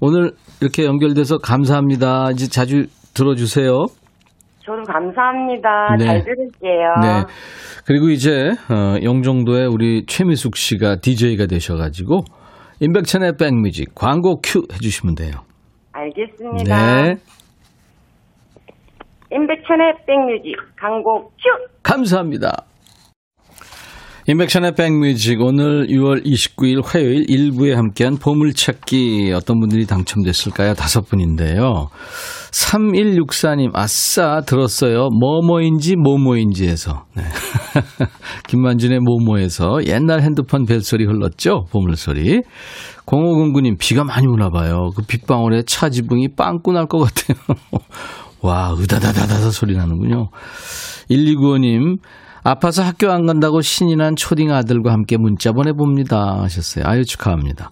[0.00, 2.30] 오늘 이렇게 연결돼서 감사합니다.
[2.32, 3.86] 이제 자주 들어주세요.
[4.64, 5.96] 저도 감사합니다.
[5.98, 6.04] 네.
[6.04, 6.94] 잘 들을게요.
[7.02, 7.24] 네.
[7.84, 12.20] 그리고 이제 어, 영종도에 우리 최미숙 씨가 DJ가 되셔가지고
[12.80, 15.32] 임백천의 백뮤직 광고 큐 해주시면 돼요.
[15.92, 17.02] 알겠습니다.
[17.02, 17.14] 네.
[19.34, 21.48] 임백천의 백뮤직 광고 큐!
[21.82, 22.64] 감사합니다.
[24.28, 30.74] 임백천의 백뮤직 오늘 6월 29일 화요일 1부에 함께한 보물찾기 어떤 분들이 당첨됐을까요?
[30.74, 31.88] 다섯 분인데요.
[32.52, 35.08] 3164님 아싸 들었어요.
[35.18, 37.22] 뭐뭐인지 뭐뭐인지에서 네.
[38.46, 41.64] 김만준의 뭐뭐에서 옛날 핸드폰 벨소리 흘렀죠?
[41.72, 42.42] 보물소리.
[43.06, 44.90] 0509님 비가 많이 오나 봐요.
[44.94, 47.38] 그 빗방울에 차 지붕이 빵꾸 날 것 같아요.
[48.42, 50.28] 와 으다다다다다 소리 나는군요.
[51.10, 51.98] 1295님
[52.44, 56.40] 아파서 학교 안 간다고 신이 난 초딩 아들과 함께 문자 보내봅니다.
[56.42, 56.84] 하셨어요.
[56.86, 57.70] 아유, 축하합니다.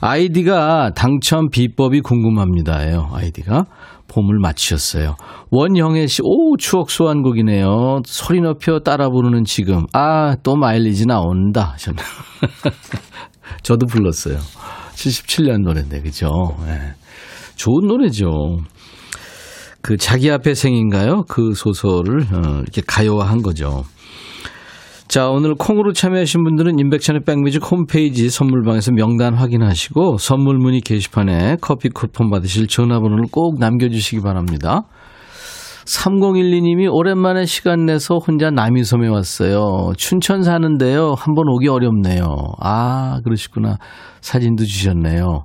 [0.00, 3.08] 아이디가 당첨 비법이 궁금합니다 예요.
[3.12, 3.64] 아이디가.
[4.08, 5.16] 봄을 맞추셨어요.
[5.50, 8.00] 원영애 씨, 오, 추억 소환곡이네요.
[8.06, 9.84] 소리 높여 따라 부르는 지금.
[9.92, 11.72] 아, 또 마일리지 나온다.
[11.74, 12.06] 하셨네요.
[13.62, 14.38] 저도 불렀어요.
[14.94, 16.30] 77년 노래인데, 그죠?
[16.64, 16.94] 네.
[17.56, 18.30] 좋은 노래죠.
[19.80, 21.24] 그 자기 앞에 생인가요?
[21.28, 23.84] 그 소설을 어, 이렇게 가요화한 거죠.
[25.08, 31.88] 자, 오늘 콩으로 참여하신 분들은 인백션의 백뮤직 홈페이지 선물방에서 명단 확인하시고 선물 문의 게시판에 커피
[31.88, 34.84] 쿠폰 받으실 전화번호를 꼭 남겨주시기 바랍니다.
[35.88, 39.92] 3012님이 오랜만에 시간 내서 혼자 남이섬에 왔어요.
[39.96, 41.14] 춘천 사는데요.
[41.16, 42.26] 한번 오기 어렵네요.
[42.60, 43.78] 아, 그러시구나.
[44.20, 45.44] 사진도 주셨네요.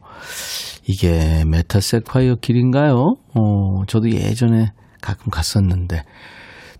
[0.85, 3.15] 이게 메타세콰이어 길인가요?
[3.35, 6.03] 어, 저도 예전에 가끔 갔었는데.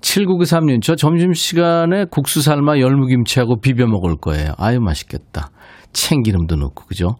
[0.01, 4.51] 7993님, 저 점심시간에 국수 삶아 열무김치하고 비벼 먹을 거예요.
[4.57, 5.51] 아유, 맛있겠다.
[5.93, 7.15] 참기름도 넣고, 그죠?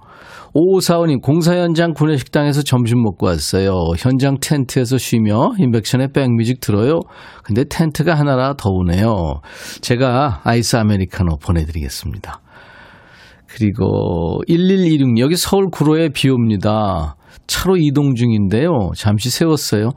[0.54, 3.74] 5545님, 공사 현장 구내식당에서 점심 먹고 왔어요.
[3.98, 7.00] 현장 텐트에서 쉬며 임백천의 백뮤직 들어요.
[7.44, 9.42] 근데 텐트가 하나라 더우네요.
[9.82, 12.42] 제가 아이스 아메리카노 보내드리겠습니다.
[13.48, 17.16] 그리고 1126, 여기 서울 구로에 비 옵니다.
[17.48, 18.92] 차로 이동 중인데요.
[18.96, 19.90] 잠시 세웠어요.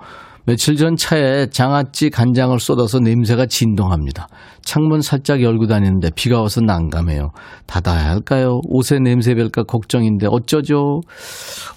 [0.46, 4.28] 며칠 전 차에 장아찌 간장을 쏟아서 냄새가 진동합니다.
[4.62, 7.30] 창문 살짝 열고 다니는데 비가 와서 난감해요.
[7.66, 8.60] 닫아야 할까요?
[8.68, 11.00] 옷에 냄새 별까 걱정인데 어쩌죠?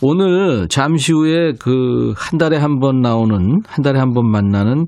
[0.01, 4.85] 오늘 잠시 후에 그 한 달에 한 번 나오는 한 달에 한 번 만나는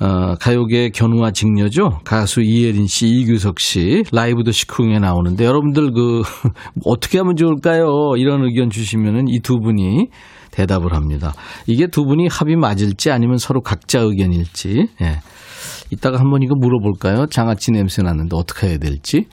[0.00, 2.00] 어, 가요계 견우와 직녀죠.
[2.04, 6.22] 가수 이예린 씨, 이규석 씨 라이브 도 시쿵에 나오는데 여러분들 그
[6.86, 8.14] 어떻게 하면 좋을까요?
[8.16, 10.08] 이런 의견 주시면은 이 두 분이
[10.50, 11.34] 대답을 합니다.
[11.66, 14.88] 이게 두 분이 합이 맞을지 아니면 서로 각자 의견일지.
[15.02, 15.20] 예.
[15.90, 17.26] 이따가 한번 이거 물어볼까요?
[17.26, 19.26] 장아찌 냄새 나는데 어떻게 해야 될지.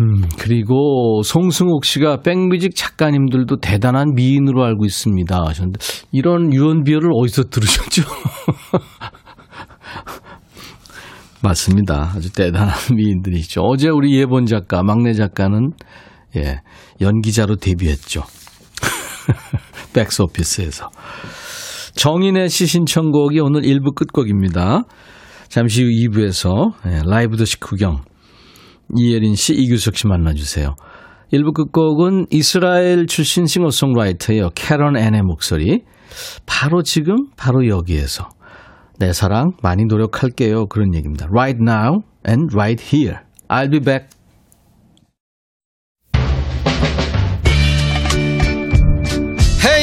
[0.00, 5.44] 음, 그리고 송승욱 씨가 백뮤직 작가님들도 대단한 미인으로 알고 있습니다.
[5.46, 5.78] 하셨는데,
[6.10, 8.02] 이런 유언비어를 어디서 들으셨죠?
[11.44, 12.12] 맞습니다.
[12.16, 13.60] 아주 대단한 미인들이죠.
[13.60, 15.72] 어제 우리 예본 작가, 막내 작가는,
[16.36, 16.60] 예,
[17.00, 18.22] 연기자로 데뷔했죠.
[19.94, 20.90] 백스오피스에서.
[21.94, 24.82] 정인의 시 신청곡이 오늘 1부 끝곡입니다.
[25.48, 28.02] 잠시 후 2부에서 예, 라이브 도시 구경
[28.96, 30.74] 이예린 씨, 이규석 씨 만나주세요.
[31.32, 34.50] 1부 끝곡은 이스라엘 출신 싱어송라이터예요.
[34.54, 35.82] 캐런 앤의 목소리.
[36.46, 38.28] 바로 지금, 바로 여기에서.
[38.98, 40.66] 내 사랑 많이 노력할게요.
[40.66, 41.26] 그런 얘기입니다.
[41.30, 43.18] Right now and right here.
[43.48, 44.08] I'll be back.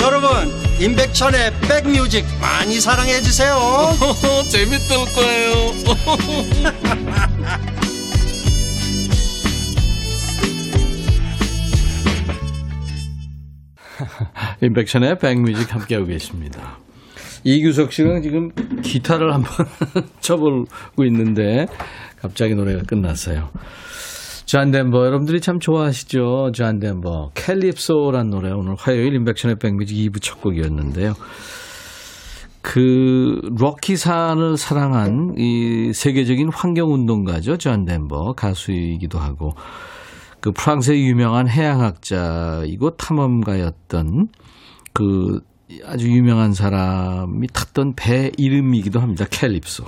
[0.00, 0.30] 여러분
[0.80, 3.56] 임백천의 백뮤직 많이 사랑해 주세요
[4.50, 5.52] 재밌을 거예요
[14.62, 16.78] 임백천의 백뮤직 함께하고 계십니다.
[17.44, 18.52] 이규석 씨가 지금
[18.82, 19.66] 기타를 한번
[20.20, 21.66] 쳐보고 있는데
[22.20, 23.50] 갑자기 노래가 끝났어요.
[24.52, 26.52] 존 덴버 여러분들이 참 좋아하시죠.
[26.52, 31.14] 존 덴버 Calypso란 노래 오늘 화요일 임백천의 백뮤직 2부 첫 곡이었는데요.
[32.60, 37.56] 그 로키산을 사랑한 이 세계적인 환경운동가죠.
[37.56, 39.54] 존 덴버 가수이기도 하고
[40.40, 44.28] 그 프랑스의 유명한 해양학자이고 탐험가였던
[44.92, 45.40] 그
[45.86, 49.24] 아주 유명한 사람이 탔던 배 이름이기도 합니다.
[49.30, 49.84] 캘립소.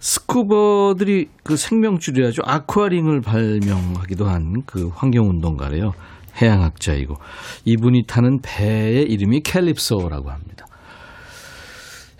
[0.00, 2.42] 스쿠버들이 그 생명줄이라죠.
[2.44, 5.92] 아쿠아링을 발명하기도 한 그 환경운동가래요.
[6.40, 7.16] 해양학자이고.
[7.64, 10.66] 이분이 타는 배의 이름이 캘립소라고 합니다.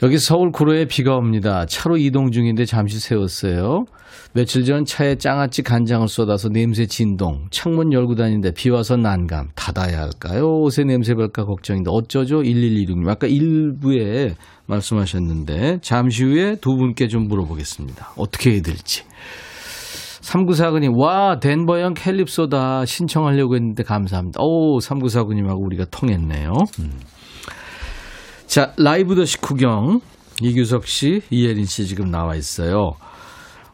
[0.03, 1.65] 여기 서울 구로에 비가 옵니다.
[1.67, 3.85] 차로 이동 중인데 잠시 세웠어요.
[4.37, 7.46] 며칠 전 차에 장아찌 간장을 쏟아서 냄새 진동.
[7.51, 9.49] 창문 열고 다니는데 비 와서 난감.
[9.55, 10.61] 닫아야 할까요?
[10.61, 12.42] 옷에 냄새 별까 걱정인데 어쩌죠?
[12.42, 13.09] 1126님.
[13.09, 14.35] 아까 일부에
[14.66, 18.12] 말씀하셨는데 잠시 후에 두 분께 좀 물어보겠습니다.
[18.18, 19.05] 어떻게 해야 될지.
[20.20, 22.85] 3949님, 와, 덴버형 캘립소다.
[22.85, 24.38] 신청하려고 했는데 감사합니다.
[24.42, 26.51] 오, 3949님하고 우리가 통했네요.
[26.81, 27.01] 음.
[28.46, 30.01] 자, 라이브 더시 구경.
[30.42, 32.90] 이규석 씨, 이예린 씨 지금 나와 있어요.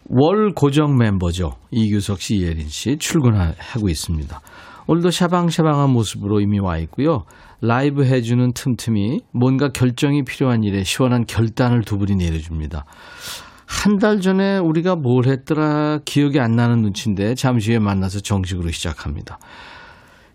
[0.08, 1.52] 월 고정 멤버죠.
[1.70, 4.40] 이규석 씨, 이예린 씨 출근하고 있습니다.
[4.86, 7.24] 오늘도 샤방샤방한 모습으로 이미 와 있고요.
[7.60, 12.84] 라이브 해주는 틈틈이 뭔가 결정이 필요한 일에 시원한 결단을 두 분이 내려줍니다.
[13.66, 19.38] 한 달 전에 우리가 뭘 했더라 기억이 안 나는 눈치인데 잠시 후에 만나서 정식으로 시작합니다.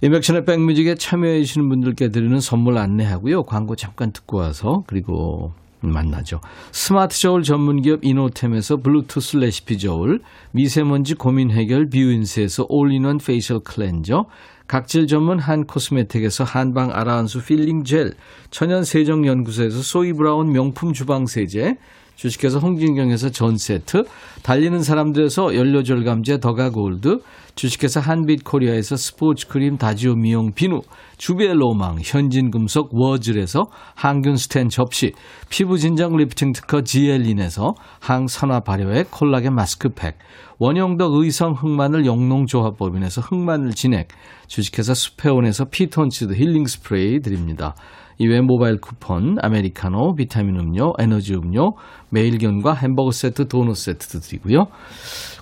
[0.02, 3.44] 인백션의 백뮤직에 참여해 주시는 분들께 드리는 선물 안내하고요.
[3.44, 6.42] 광고 잠깐 듣고 와서 그리고 만나죠.
[6.72, 14.26] 스마트 저울 전문 기업 이노템에서 블루투스 레시피 저울, 미세먼지 고민 해결 뷰인스에서 all-in-one facial cleanser,
[14.68, 18.14] 각질 전문 한 코스메틱에서 한방 아라한수 peeling gel,
[18.52, 21.78] 천연 세정 연구소에서 소이 브라운 명품 주방 세제,
[22.18, 24.04] 주식회사 홍진경에서 전 세트,
[24.42, 27.20] 달리는 사람들에서 연료절감제 더가 골드,
[27.54, 30.82] 주식회사 한빛코리아에서 스포츠 크림 다지오 미용 비누,
[31.18, 35.14] 주베 로망, 현진금속 워즐에서 항균 스텐 접시,
[35.50, 40.18] 피부 진정 리프팅 특허 지엘린에서 항산화 발효액 콜라겐 마스크팩,
[40.58, 44.08] 원형덕 의성 흑마늘 영농조합법인에서 흑마늘 진액,
[44.48, 47.76] 주식회사 수페온에서 피톤치드 힐링 스프레이 드립니다.
[48.20, 51.76] 이외 모바일 쿠폰, 아메리카노, 비타민 음료, 에너지 음료,
[52.10, 54.68] 매일견과 햄버거 세트, 도넛 세트도 드리고요.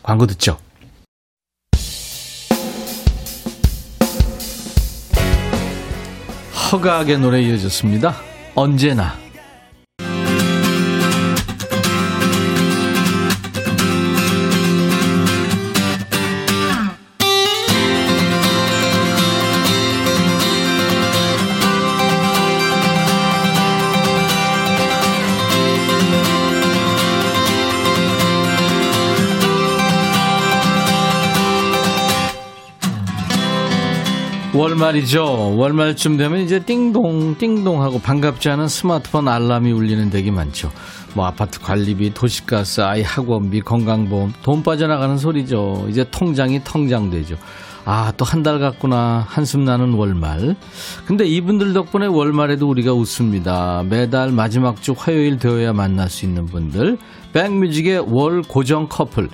[0.04, 0.58] 광고 듣죠.
[6.72, 8.16] 허가하게 노래 이어졌습니다.
[8.56, 9.25] 언제나.
[34.56, 35.58] 월말이죠.
[35.58, 40.72] 월말쯤 되면 이제 띵동 띵동 하고 반갑지 않은 스마트폰 알람이 울리는 댁이 많죠.
[41.14, 45.88] 뭐 아파트 관리비, 도시가스, 아이 학원비, 건강보험 돈 빠져나가는 소리죠.
[45.90, 47.36] 이제 통장이 통장되죠.
[47.88, 49.26] 아, 또 한 달 갔구나.
[49.28, 50.56] 한숨 나는 월말.
[51.06, 53.84] 근데 이분들 덕분에 월말에도 우리가 웃습니다.
[53.88, 56.98] 매달 마지막 주 화요일 되어야 만날 수 있는 분들.
[57.34, 59.30] 백뮤직의 월 고정 커플.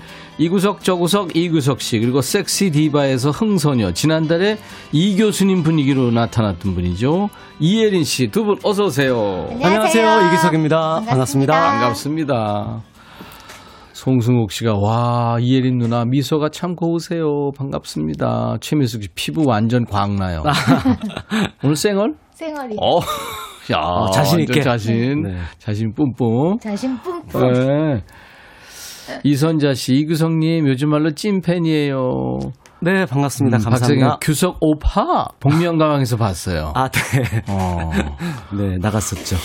[0.45, 4.57] 이구석 저구석 이구석 씨 그리고 섹시 디바에서 흥소녀 지난달에
[4.91, 10.27] 이 교수님 분위기로 나타났던 분이죠 이예린 씨 두 분 어서 오세요 안녕하세요.
[10.29, 11.01] 이기석입니다.
[11.05, 11.53] 반갑습니다.
[11.53, 12.81] 반갑습니다
[13.93, 20.41] 송승욱 씨가 와 이예린 누나 미소가 참 고우세요 반갑습니다 최미숙 씨 피부 완전 광나요
[21.63, 22.97] 오늘 쌩얼 생얼이 어,
[23.71, 24.61] 야 어, 자신 완전 있게.
[24.61, 25.35] 자신 네.
[25.59, 27.53] 자신 뿜뿜 자신 뿜뿜.
[27.53, 28.01] 네.
[29.23, 32.39] 이선자 씨, 이규성님, 요즘 말로 찐팬이에요.
[32.81, 33.57] 네, 반갑습니다.
[33.57, 34.07] 음, 감사합니다.
[34.07, 36.73] 박성현, 규석 오파, 복면가왕에서 봤어요.
[36.75, 37.43] 아, 네.
[37.47, 37.91] 어.
[38.57, 39.35] 네, 나갔었죠.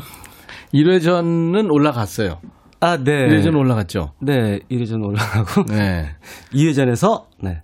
[0.72, 2.40] 1회전은 올라갔어요.
[2.80, 3.28] 아, 네.
[3.28, 4.12] 1회전 올라갔죠.
[4.20, 6.14] 네, 1회전 올라가고 네.
[6.54, 7.62] 2회전에서 네.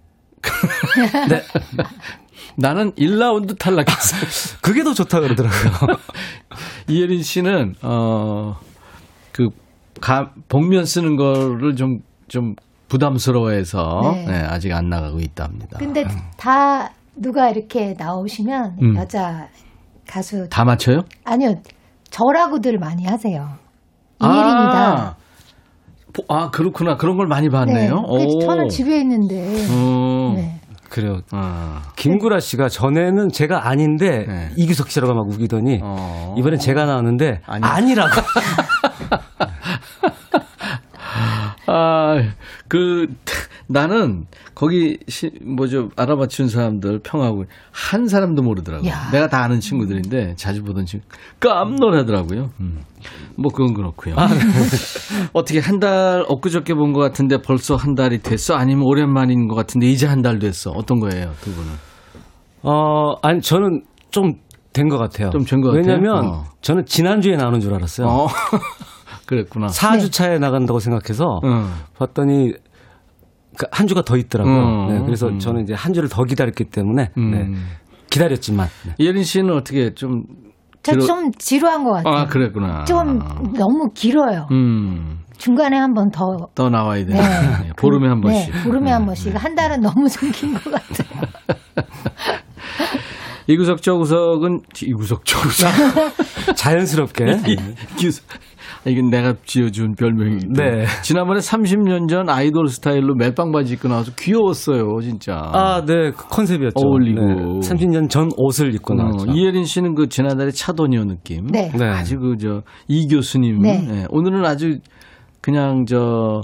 [2.57, 4.59] 나는 1라운드 탈락했어요.
[4.61, 5.97] 그게 더 좋다 그러더라고요.
[6.89, 8.57] 이예린 씨는, 어,
[9.33, 9.49] 그,
[10.01, 12.55] 가, 복면 쓰는 거를 좀, 좀
[12.89, 14.25] 부담스러워해서, 네.
[14.27, 15.79] 네, 아직 안 나가고 있답니다.
[15.79, 16.05] 근데
[16.37, 18.97] 다 누가 이렇게 나오시면 음.
[18.97, 19.49] 여자
[20.07, 21.03] 가수 다 맞춰요?
[21.25, 21.55] 아니요
[22.11, 23.49] 저라고들 많이 하세요.
[24.23, 24.97] 이예린이다.
[24.97, 25.17] 아,
[26.13, 26.97] 보- 아, 그렇구나.
[26.97, 27.95] 그런 걸 많이 봤네요.
[28.03, 28.41] 그 오.
[28.41, 29.37] 저는 집에 있는데.
[29.69, 30.35] 음.
[30.37, 30.61] 네.
[30.89, 31.21] 그래요.
[31.33, 34.49] 아, 김구라 씨가 전에는 제가 아닌데 네.
[34.57, 36.35] 이규석 씨라고 막 우기더니 어.
[36.39, 37.63] 이번엔 제가 나왔는데 아니.
[37.63, 38.11] 아니라고.
[41.71, 42.17] 아,
[42.67, 43.07] 그,
[43.67, 48.89] 나는 거기, 시, 뭐죠, 알아봐 준 사람들 평하고 한 사람도 모르더라고요.
[48.91, 49.11] 야.
[49.13, 51.05] 내가 다 아는 친구들인데 자주 보던 친구.
[51.41, 52.51] 깜놀하더라고요.
[52.61, 52.81] 음.
[53.37, 54.17] 뭐 그건 그렇고요.
[55.35, 58.55] 어떻게 한 달 엊그저께 본 것 같은데 벌써 한 달이 됐어?
[58.55, 60.71] 아니면 오랜만인 것 같은데 이제 한 달 됐어?
[60.71, 61.71] 어떤 거예요, 두 분은?
[62.63, 64.33] 어, 아니 저는 좀
[64.73, 65.31] 된 것 같아요.
[65.31, 65.87] 좀 된 것 같아요?
[65.87, 66.45] 왜냐면 어.
[66.63, 68.07] 저는 지난주에 나오는 줄 알았어요.
[68.07, 68.27] 어.
[69.29, 69.67] 그랬구나.
[69.69, 71.69] 4주 차에 나간다고 생각해서 응.
[71.99, 72.55] 봤더니
[73.59, 74.55] 그한 주가 더 있더라고요.
[74.57, 75.39] 음, 네, 그래서 음.
[75.39, 77.31] 저는 이제 한 주를 더 기다렸기 때문에 음.
[77.31, 77.47] 네,
[78.11, 78.95] 기다렸지만 네.
[79.01, 80.23] 예린 씨는 어떻게 좀저
[80.93, 82.15] 길어- 좀 지루한 것 같아요.
[82.15, 82.85] 아, 그랬구나.
[82.85, 83.19] 좀
[83.55, 84.47] 너무 길어요.
[84.51, 85.19] 음.
[85.37, 86.25] 중간에 한 번 더.
[86.55, 87.13] 더 나와야 돼.
[87.15, 87.71] 네.
[87.77, 88.53] 보름에 한 번씩.
[88.55, 89.33] 네, 보름에 한 네, 번씩.
[89.35, 89.39] 네.
[89.39, 91.21] 한 달은 너무 좀 긴 것 같아요.
[93.47, 95.71] 이구석 저구석은 이구석 저구석.
[96.57, 97.25] 자연스럽게.
[98.87, 100.63] 이건 내가 지어준 별명인데.
[100.63, 100.85] 네.
[101.03, 105.35] 지난번에 30년 전 아이돌 스타일로 멜빵 바지 입고 나와서 귀여웠어요, 진짜.
[105.53, 106.11] 아, 네.
[106.11, 106.75] 그 컨셉이었죠.
[106.77, 107.21] 어울리고.
[107.21, 107.35] 네.
[107.69, 109.33] 30년 전 옷을 입고 어, 나왔죠.
[109.33, 111.47] 이혜린 씨는 그 지난달에 차도니오 느낌.
[111.49, 111.71] 네.
[111.77, 111.85] 네.
[111.87, 113.59] 아주 그 저 이 교수님.
[113.63, 113.87] 네.
[113.91, 114.79] 예, 오늘은 아주
[115.41, 116.41] 그냥 저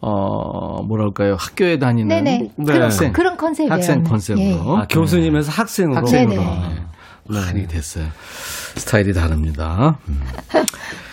[0.00, 1.36] 어, 뭐랄까요.
[1.38, 2.50] 학교에 다니는 네네.
[2.56, 2.78] 네.
[2.78, 3.12] 학생.
[3.12, 3.72] 그런 컨셉이에요.
[3.72, 4.42] 학생 컨셉으로.
[4.44, 4.54] 예.
[4.80, 5.96] 아, 교수님에서 학생으로.
[5.96, 6.42] 학생으로.
[6.42, 6.68] 네네.
[7.28, 7.38] 네.
[7.38, 8.06] 아, 이렇게 됐어요.
[8.76, 9.98] 스타일이 다릅니다.
[10.08, 10.20] 음.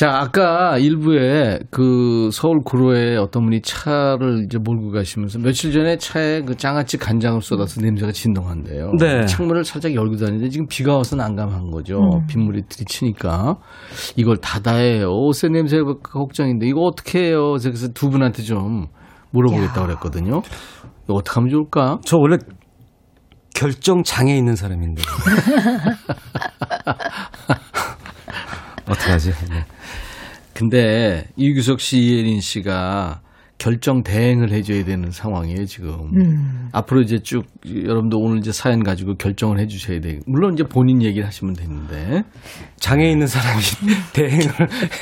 [0.00, 6.40] 자, 아까 일부에 그 서울 구로에 어떤 분이 차를 이제 몰고 가시면서 며칠 전에 차에
[6.40, 8.92] 그 장아찌 간장을 쏟아서 냄새가 진동한대요.
[8.98, 9.26] 네.
[9.26, 11.98] 창문을 살짝 열고 다니는데 지금 비가 와서 난감한 거죠.
[11.98, 12.26] 음.
[12.28, 13.56] 빗물이 들이치니까
[14.16, 15.10] 이걸 닫아야 해요.
[15.10, 17.56] 옷에 냄새가 걱정인데 이거 어떻게 해요?
[17.60, 18.86] 그래서 두 분한테 좀
[19.32, 20.40] 물어보겠다고 그랬거든요.
[21.04, 21.98] 이거 어떻게 하면 좋을까?
[22.06, 22.38] 저 원래
[23.54, 25.02] 결정 장애 있는 사람인데.
[28.90, 29.30] 어떡하지?
[29.50, 29.64] 네.
[30.54, 33.20] 근데 이규석 씨, 이혜린 씨가
[33.58, 35.90] 결정 대행을 해줘야 되는 상황이에요 지금.
[36.16, 36.68] 음.
[36.72, 40.18] 앞으로 이제 쭉 여러분도 오늘 이제 사연 가지고 결정을 해주셔야 돼.
[40.26, 42.22] 물론 이제 본인 얘기를 하시면 되는데.
[42.78, 43.60] 장애 있는 사람이
[44.14, 44.52] 대행을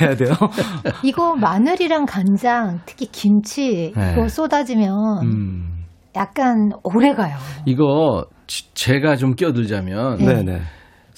[0.01, 0.33] 해야 돼요.
[1.03, 4.13] 이거 마늘이랑 간장, 특히 김치 네.
[4.13, 4.89] 이거 쏟아지면
[5.23, 5.85] 음.
[6.17, 7.37] 약간 오래 가요.
[7.65, 10.59] 이거 지- 제가 좀 끼어들자면 네, 네.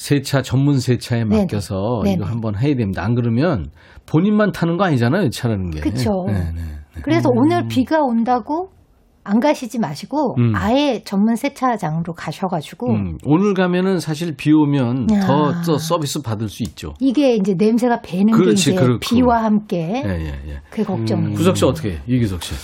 [0.02, 1.26] 세차 전문 세차에.
[1.26, 2.16] 맡겨서 네네.
[2.16, 3.04] 이거 한번 해야 됩니다.
[3.04, 3.70] 안 그러면
[4.08, 5.80] 본인만 타는 거 아니잖아요 차라는 게.
[5.80, 6.10] 그쵸.
[6.28, 6.62] 네, 네.
[7.04, 8.72] 그래서 오늘 비가 온다고
[9.24, 10.54] 안 가시지 마시고 음.
[10.56, 15.20] 아예 전문 세차장으로 가셔가지고 음, 오늘 가면은 사실 비 오면 야.
[15.20, 16.96] 더, 더 서비스 받을 수 있죠.
[17.00, 19.00] 이게 이제 냄새가 배는 그렇지, 게 이제 그렇고.
[19.02, 20.62] 비와 함께 예, 예, 예.
[20.72, 21.32] 그 걱정.
[21.34, 22.02] 구석 씨 어떻게 해?
[22.08, 22.56] 이기석 씨.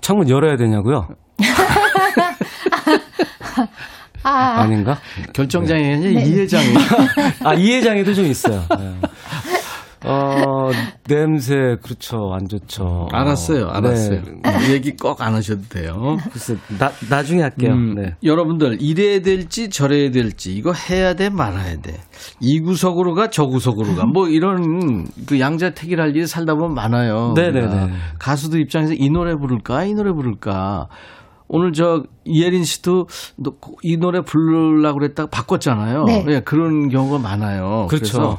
[0.00, 1.08] 창문 열어야 되냐고요?
[4.22, 4.98] 아, 아닌가?
[5.32, 6.26] 결정장애 아니라 네.
[6.26, 6.74] 이해장애.
[7.44, 8.62] 아, 이해장애도 좀 있어요.
[8.78, 8.94] 네.
[10.02, 10.70] 어,
[11.08, 12.32] 냄새, 그렇죠.
[12.32, 13.08] 안 좋죠.
[13.12, 14.22] 알았어요, 어, 알았어요.
[14.42, 14.66] 네.
[14.68, 16.16] 이 얘기 꼭 안 하셔도 돼요.
[16.32, 17.72] 글쎄, 나, 나중에 할게요.
[17.74, 18.14] 음, 네.
[18.24, 21.98] 여러분들 이래야 될지 저래야 될지 이거 해야 돼 말아야 돼.
[22.40, 24.06] 이 구석으로 가 저 구석으로 가.
[24.06, 27.34] 뭐 이런 그 양자택일 일이 살다 보면 많아요.
[27.36, 27.60] 네네네.
[27.60, 30.88] 그러니까 가수들 입장에서 이 노래 부를까 이 노래 부를까.
[31.52, 36.04] 오늘 저 이혜린 씨도 너이 노래 부르려고 그랬다가 바꿨잖아요.
[36.04, 36.24] 네.
[36.28, 37.86] 예, 그런 경우가 많아요.
[37.88, 38.18] 그렇죠.
[38.18, 38.38] 그래서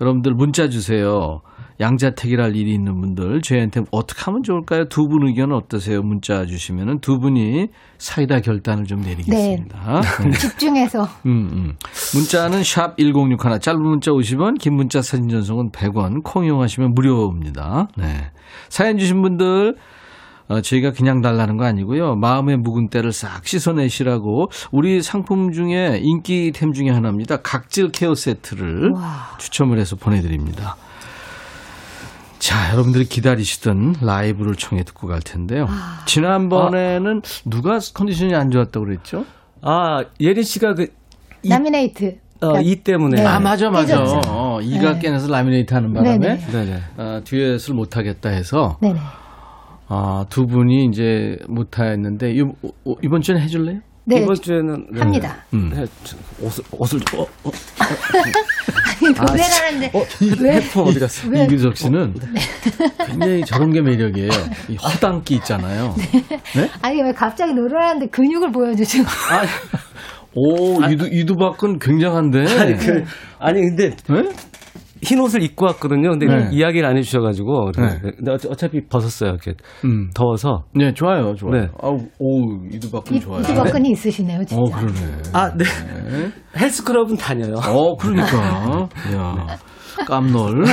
[0.00, 1.40] 여러분들 문자 주세요.
[1.80, 4.84] 양자택일할 일이 있는 분들 저희한테 어떻게 하면 좋을까요?
[4.88, 6.02] 두 분 의견은 어떠세요?
[6.02, 7.68] 문자 주시면은 두 분이
[7.98, 10.00] 사이다 결단을 좀 내리겠습니다.
[10.22, 10.30] 네.
[10.38, 11.72] 집중해서 음, 음.
[12.14, 17.88] 문자는 샵 1061, 짧은 문자 50원, 긴 문자 사진 전송은 100원, 콩 이용하시면 무료입니다.
[17.96, 18.30] 네.
[18.68, 19.74] 사연 주신 분들,
[20.48, 22.16] 어, 저희가 그냥 달라는 거 아니고요.
[22.16, 27.38] 마음의 묵은 때를 싹 씻어내시라고 우리 상품 중에 인기템 중에 하나입니다.
[27.38, 29.36] 각질 케어 세트를 와.
[29.38, 30.76] 추첨을 해서 보내드립니다.
[32.38, 35.66] 자, 여러분들이 기다리시던 라이브를 청해 듣고 갈 텐데요.
[36.04, 39.24] 지난번에는 누가 컨디션이 안 좋았다고 그랬죠?
[39.62, 40.92] 아, 예린 씨가 그,
[41.42, 42.18] 이, 라미네이트.
[42.42, 43.22] 어, 이 때문에.
[43.22, 43.26] 네.
[43.26, 44.04] 아, 맞아, 맞아.
[44.26, 44.98] 어, 이가 네.
[44.98, 46.46] 깨내서 라미네이트 하는 바람에 네네.
[46.52, 46.82] 네네.
[46.98, 49.00] 아, 듀엣을 못하겠다 해서 네네.
[49.88, 53.80] 아, 두 분이 이제 못하였는데 이- 어, 이번 주에 해줄래요?
[54.06, 54.20] 네.
[54.22, 54.86] 이번 주에는.
[54.92, 55.00] 네.
[55.00, 55.36] 합니다.
[55.54, 55.70] 음.
[55.74, 57.50] 네, 저, 옷을, 옷을, 어, 어,
[59.00, 59.92] 아니, 노래를 하는데
[60.42, 60.52] 왜?
[60.56, 61.28] 헤드폰 어디 갔어?
[61.28, 61.44] 왜?
[61.44, 62.14] 이규석 씨는
[63.06, 64.30] 굉장히 저런 게 매력이에요.
[64.68, 65.94] 이 허당기 있잖아요.
[66.54, 66.70] 네?
[66.82, 69.42] 아니 왜 갑자기 노래를 하는데 근육을 보여주시고 아,
[70.34, 72.40] 오, 이두, 이두박은 굉장한데.
[72.60, 73.04] 아니, 그,
[73.38, 74.22] 아니, 근데 네?
[75.04, 76.10] 흰 옷을 입고 왔거든요.
[76.10, 76.48] 근데 네.
[76.52, 77.72] 이야기를 안 해주셔가지고.
[77.76, 77.98] 네.
[78.16, 79.30] 근데 어차- 어차피 벗었어요.
[79.30, 79.54] 이렇게.
[79.84, 80.10] 음.
[80.14, 80.64] 더워서.
[80.74, 81.60] 네, 좋아요, 좋아요.
[81.60, 81.68] 네.
[81.82, 83.40] 아우, 오, 이두박은 이- 좋아요.
[83.40, 84.56] 이두박근이 있으시네요 진짜.
[84.60, 85.22] 어, 그러네.
[85.32, 85.64] 아, 네.
[86.58, 87.54] 헬스클럽은 다녀요.
[87.56, 88.88] 어, 그러니까.
[89.14, 89.46] 야,
[90.06, 90.62] 깜놀.
[90.62, 90.64] 어.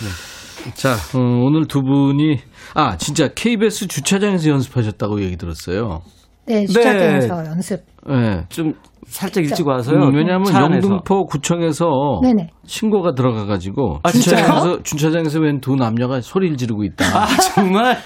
[0.00, 0.70] 네.
[0.74, 2.38] 자, 어, 오늘 두 분이,
[2.74, 6.02] 아, 진짜 KBS 주차장에서 연습하셨다고 얘기 들었어요.
[6.48, 7.80] 네 주차장에서 연습.
[8.06, 8.44] 네.
[8.48, 8.72] 좀
[9.06, 9.96] 살짝 일찍 와서요.
[9.98, 10.52] 음, 왜냐하면.
[10.52, 12.48] 영등포 구청에서 네네.
[12.66, 14.36] 신고가 들어가가지고 아, 진짜요?
[14.42, 17.04] 주차장에서 주차장에서 웬 두 남녀가 소리를 지르고 있다.
[17.06, 17.96] 아, 정말?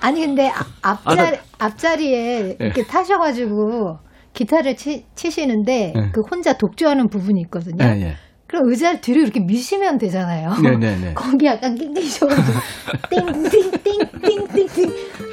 [0.00, 3.98] 아니 근데 아- 앞자리 나- 앞자리에 이렇게 타셔가지고
[4.34, 6.10] 기타를 치, 치시는데 네.
[6.12, 7.82] 그 혼자 독주하는 부분이 있거든요.
[7.84, 8.14] 예, 예.
[8.46, 10.50] 그럼 의자를 뒤로 이렇게 미시면 되잖아요.
[10.62, 11.14] 네, 네, 네.
[11.16, 12.58] 거기 약간 낑낑셔가지고
[13.10, 14.92] 띵띵띵띵띵띵.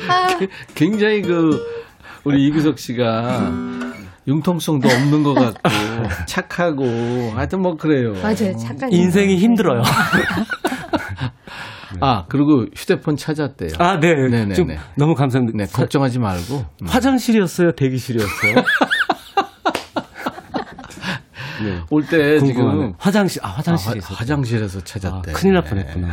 [0.10, 0.28] 아
[0.76, 1.60] 굉장히 그
[2.24, 3.52] 우리 이규석 씨가
[4.28, 5.60] 융통성도 없는 것 같고
[6.28, 6.86] 착하고
[7.36, 8.14] 하여튼 뭐 그래요.
[8.22, 8.56] 맞아요.
[8.58, 9.82] 착한 인생이 힘들어요.
[12.00, 13.72] 아 그리고 휴대폰 찾았대요.
[13.78, 14.14] 아, 네.
[14.16, 14.54] 네네네.
[14.56, 14.68] 좀
[14.98, 15.58] 너무 감사합니다.
[15.58, 16.88] 네 걱정하지 말고 음.
[16.88, 17.74] 화장실이었어요?
[17.74, 18.56] 대기실이었어요?
[21.92, 22.46] 올때 궁금하네.
[22.48, 25.32] 지금 화장실, 아, 아, 화장실이 화- 있었 화장실에서 아, 찾았대.
[25.34, 26.12] 큰일 날 뻔했구나.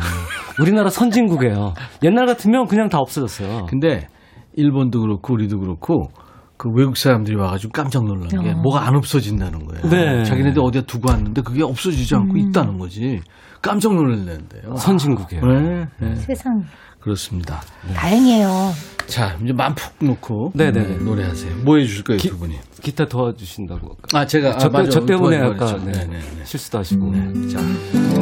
[0.61, 1.73] 우리나라 선진국이에요.
[2.03, 3.65] 옛날 같으면 그냥 다 없어졌어요.
[3.67, 4.07] 근데
[4.55, 6.09] 일본도 그렇고 우리도 그렇고
[6.57, 8.55] 그 외국 사람들이 와가지고 깜짝 놀란 게 어.
[8.61, 9.89] 뭐가 안 없어진다는 거예요.
[9.89, 10.23] 네.
[10.25, 13.19] 자기네들 어디에 두고 왔는데 그게 없어지지 않고 있다는 거지.
[13.61, 14.75] 깜짝 놀랐는데요.
[14.75, 15.45] 선진국이에요.
[15.45, 16.63] 네, 네, 세상
[16.99, 17.61] 그렇습니다.
[17.95, 18.71] 다행이에요.
[19.07, 20.87] 자, 이제 마음 푹 놓고 네네네.
[20.87, 21.55] 네, 노래하세요.
[21.63, 22.55] 뭐 해주실 거예요, 기- 두 분이?
[22.81, 23.97] 기타 도와주신다고.
[24.13, 24.89] 아, 제가 저, 아, 맞아.
[24.89, 25.77] 저 때문에 아까 그랬죠.
[25.85, 27.11] 네, 네, 네, 실수도 하시고.
[27.11, 27.47] 네.
[27.47, 27.59] 자,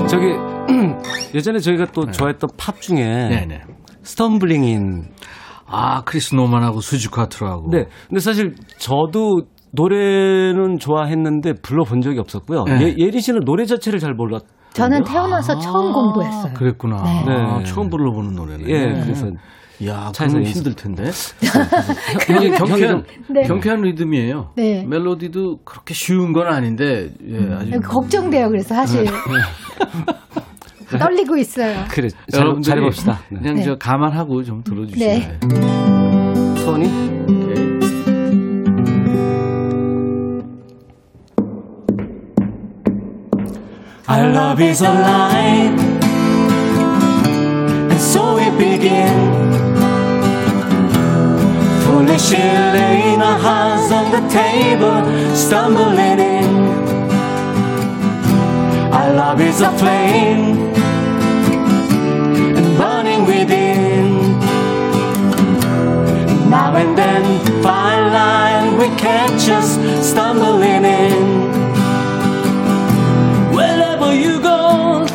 [0.08, 0.28] 저기
[1.36, 3.62] 예전에 저희가 또 좋아했던 팝 중에 네, 네.
[4.04, 5.04] Stumblin' In
[5.70, 7.70] 아, 크리스 노만하고 수지 콰트로라고.
[7.72, 7.86] 네.
[8.08, 12.64] 근데 사실 저도 노래는 좋아했는데 불러본 적이 없었고요.
[12.66, 12.82] 네.
[12.82, 14.44] 예, 예린 씨는 노래 자체를 잘 몰랐.
[14.74, 16.54] 저는 태어나서 아, 처음 공부했어요.
[16.54, 17.04] 그랬구나.
[17.26, 17.34] 네.
[17.34, 17.64] 아, 네.
[17.66, 18.64] 처음 불러보는 노래네.
[18.68, 19.28] 예, 그래서
[19.86, 20.40] 야, 차에서.
[20.42, 21.04] 힘들 텐데.
[22.28, 23.42] 굉장히 경쾌한, 네.
[23.44, 24.52] 경쾌한 리듬이에요.
[24.58, 24.86] 네.
[24.86, 27.80] 멜로디도 그렇게 쉬운 건 아닌데, 예, 아주.
[27.80, 28.50] 걱정돼요.
[28.50, 29.06] 그래서 사실
[30.98, 31.86] 떨리고 있어요.
[31.90, 33.20] 그래 잘, 잘해봅시다.
[33.30, 33.40] 네.
[33.40, 33.64] 그냥 네.
[33.64, 35.40] 저 감안하고 좀 들어주시면 네.
[36.64, 36.86] 선이
[37.28, 37.70] 오케이.
[44.08, 45.80] Our love is alive
[47.92, 49.18] And so we begin
[51.84, 55.04] Foolishly laying our hands on the table
[55.36, 56.50] Stumbling in
[58.92, 60.69] Our love is a flame
[66.60, 67.24] Now and then.
[67.64, 69.70] Fine line we catch us
[70.06, 71.24] stumbling in
[73.56, 75.06] Wherever you go,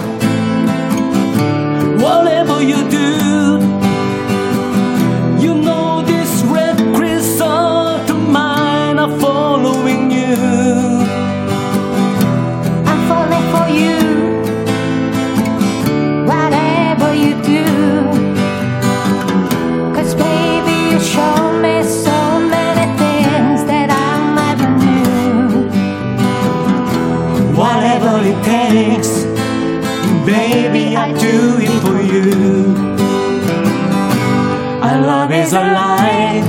[2.05, 3.24] whatever you do,
[35.45, 36.43] Is alive,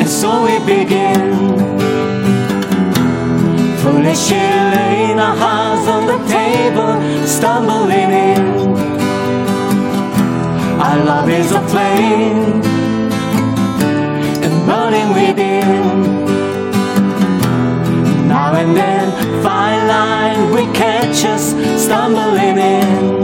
[0.00, 1.36] and so we begin.
[3.80, 8.44] Foolishly laying our hands on the table, stumbling in.
[10.80, 12.62] Our love is a flame,
[14.46, 16.16] and burning within.
[18.26, 23.15] Now and then, fine line we catch us stumbling in.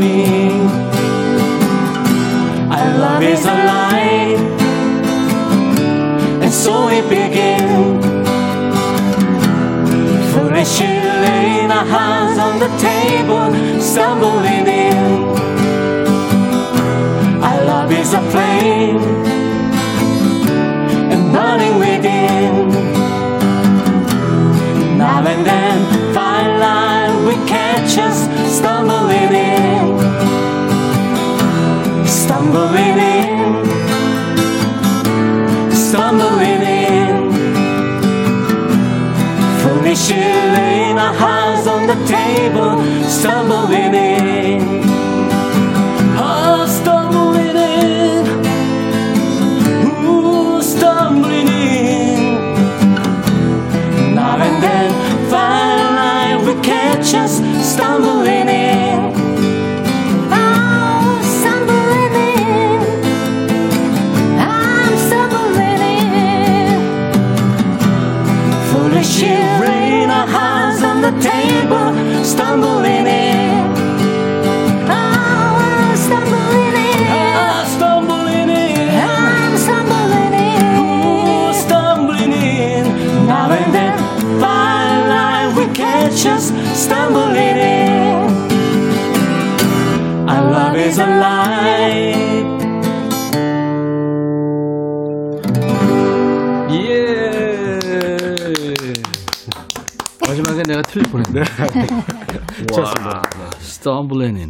[0.00, 0.50] Me.
[2.74, 4.40] Our love is alive
[6.42, 8.00] And so we begin
[10.32, 10.86] Foolishly
[11.24, 13.48] laying our hands on the table
[13.80, 15.20] Stumbling in.
[17.42, 19.00] Our love is a flame
[21.12, 22.68] and burning within.
[24.98, 28.18] Now and then, fine line we catch us
[28.56, 29.69] stumbling in,
[32.30, 33.64] stumbling in,
[35.74, 37.32] stumbling in.
[39.60, 40.16] Foolishly
[40.54, 41.12] laying our
[41.66, 42.78] on the table,
[43.08, 44.60] stumbling in.
[46.16, 48.24] Oh, stumbling in.
[50.62, 52.54] Stumbling in.
[54.14, 54.90] Now and then,
[55.28, 58.39] fine line will catch us stumbling
[91.00, 92.58] alive.
[96.72, 97.78] 예.
[100.26, 101.40] 마지막에 내가 틀릴 뻔했네.
[102.78, 103.22] 와,
[103.58, 104.48] Stumblin' In.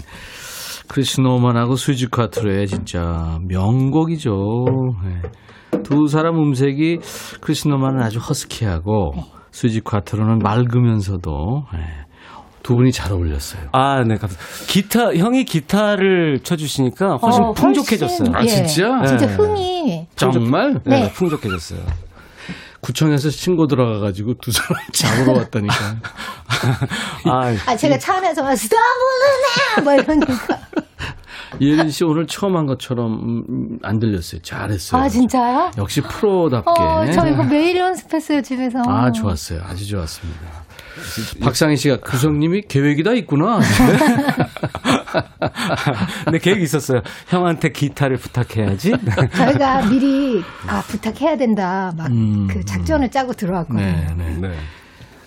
[0.88, 4.64] 크리스 노만하고 수지 콰트로의 진짜 명곡이죠.
[5.05, 5.80] 네.
[5.84, 6.98] 두 사람 음색이
[7.40, 9.12] 크리스 노만은 아주 허스키하고
[9.53, 11.78] 수지 콰트로는 맑으면서도 네.
[12.71, 13.62] 두 분이 잘 어울렸어요.
[13.73, 14.37] 아, 네, 감사.
[14.68, 18.31] 기타 형이 기타를 쳐주시니까 훨씬 어, 풍족해졌어요.
[18.33, 19.05] 아, 진짜?
[19.05, 19.35] 진짜 네.
[19.35, 20.07] 흥이.
[20.14, 20.81] 정말?
[20.85, 21.12] 네, 네.
[21.12, 21.81] 풍족해졌어요.
[22.79, 25.75] 구청에서 신고 들어가가지고 두 사람 잡으러 왔다니까.
[27.27, 29.83] 아, 아, 제가 차 안에서 막 in!
[29.85, 30.61] 뭐 이러니까.
[31.61, 34.43] 예린 씨 오늘 처음 한 것처럼 안 들렸어요.
[34.43, 35.03] 잘했어요.
[35.03, 35.73] 아, 진짜요?
[35.77, 36.71] 역시 프로답게.
[36.71, 38.81] 어, 저 이거 매일 연습했어요, 집에서.
[38.87, 39.61] 아, 좋았어요.
[39.66, 40.60] 아주 좋았습니다.
[41.41, 43.61] 박상희 씨가 규석님이 계획이 다 있구나.
[46.24, 47.01] 근데 계획이 있었어요.
[47.28, 48.93] 형한테 기타를 부탁해야지.
[49.34, 51.93] 저희가 미리, 아, 부탁해야 된다.
[51.97, 52.47] 막, 음.
[52.49, 53.84] 그 작전을 짜고 들어왔거든요.
[53.84, 54.36] 네, 네.
[54.41, 54.51] 네.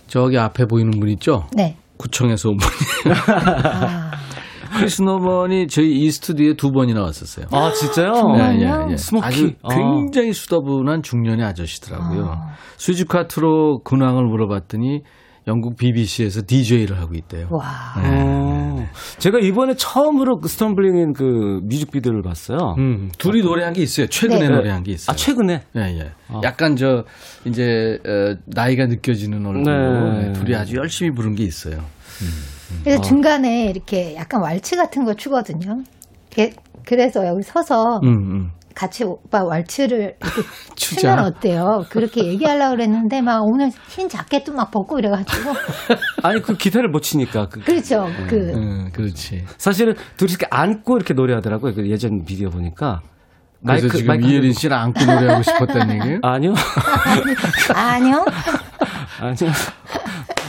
[0.07, 1.47] 저기 앞에 보이는 분 있죠?
[1.53, 1.77] 네.
[1.97, 3.15] 구청에서 온 분이.
[3.15, 4.11] 아,
[4.77, 7.45] 크리스 노먼이 저희 이 스튜디오에 두 번이나 왔었어요.
[7.51, 8.13] 아, 진짜요?
[8.37, 8.91] 예, 예?
[8.91, 8.97] 예.
[8.97, 9.25] 스모키.
[9.25, 9.69] 아주 아.
[9.73, 12.25] 굉장히 수더분한 중년의 아저씨더라고요.
[12.25, 12.53] 아.
[12.77, 15.03] 수지카트로 근황을 물어봤더니
[15.47, 17.47] 영국 BBC에서 DJ를 하고 있대요.
[17.51, 17.63] 와.
[17.97, 18.87] 어,
[19.17, 22.75] 제가 이번에 처음으로 그 스톰블링인 그 뮤직비디오를 봤어요.
[22.77, 24.07] 음, 둘이 노래한 게 있어요.
[24.07, 24.49] 최근에 네.
[24.49, 25.13] 노래한 게 있어요.
[25.13, 25.61] 아, 최근에?
[25.75, 26.11] 예, 예.
[26.43, 27.03] 약간 저
[27.45, 30.27] 이제 어, 나이가 느껴지는 얼굴로 네.
[30.27, 31.83] 네, 둘이 아주 열심히 부른 게 있어요.
[32.83, 35.83] 그래서 중간에 이렇게 약간 왈츠 같은 거 추거든요.
[36.29, 36.53] 게-
[36.85, 38.51] 그래서 여기 서서 음, 음.
[38.75, 40.17] 같이 오빠 왈츠를.
[40.75, 41.85] 추면 어때요?
[41.89, 45.51] 그렇게 얘기하려고 그랬는데 막 오늘 흰 자켓도 막 벗고 이래가지고
[46.23, 47.49] 아니, 그 기타를 못 치니까.
[47.49, 48.07] 그, 그렇죠.
[48.27, 49.45] 그 음, 그렇지.
[49.57, 51.73] 사실은 둘이 이렇게 안고 이렇게 노래하더라고요.
[51.75, 53.01] 그 예전 비디오 보니까.
[53.65, 56.19] 그래서 지금 이예린 씨를 안고 노래하고 싶었다는 얘기예요?
[56.21, 56.53] 아니요.
[57.73, 58.25] 아니요.
[59.21, 59.51] 아니요.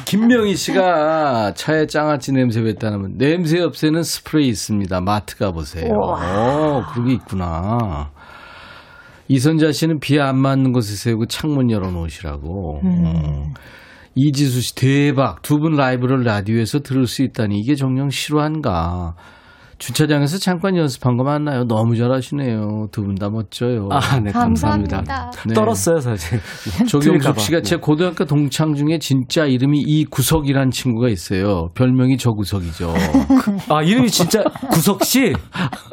[0.05, 5.01] 김명희 씨가 차에 장아찌 냄새 뱉다면 냄새 없애는 스프레이 있습니다.
[5.01, 5.91] 마트 가보세요.
[5.95, 8.11] 어, 그런 게 있구나.
[9.29, 12.81] 이선자 씨는 비안 맞는 곳에 세우고 창문 열어놓으시라고.
[12.85, 13.53] 어.
[14.15, 15.43] 이지수 씨 대박.
[15.43, 19.15] 두 분 라이브를 라디오에서 들을 수 있다니 이게 정녕 실화인가.
[19.79, 21.65] 주차장에서 잠깐 연습한 거 맞나요?
[21.65, 22.89] 너무 잘하시네요.
[22.93, 23.89] 두 분 다 멋져요.
[23.91, 24.97] 아, 네, 감사합니다.
[24.99, 25.31] 감사합니다.
[25.47, 25.55] 네.
[25.55, 26.41] 떨었어요, 사실.
[26.89, 27.63] 조경숙 씨가 네.
[27.63, 31.69] 제 고등학교 동창 중에 진짜 이름이 이구석이란 친구가 있어요.
[31.75, 32.93] 별명이 저구석이죠.
[33.69, 35.33] 아, 이름이 진짜 구석 씨?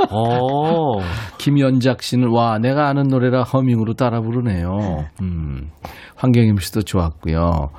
[0.10, 1.00] 어.
[1.38, 5.06] 김연작 씨는 와 내가 아는 노래라 허밍으로 따라 부르네요.
[5.22, 5.70] 음,
[6.16, 7.70] 황경임 씨도 좋았고요.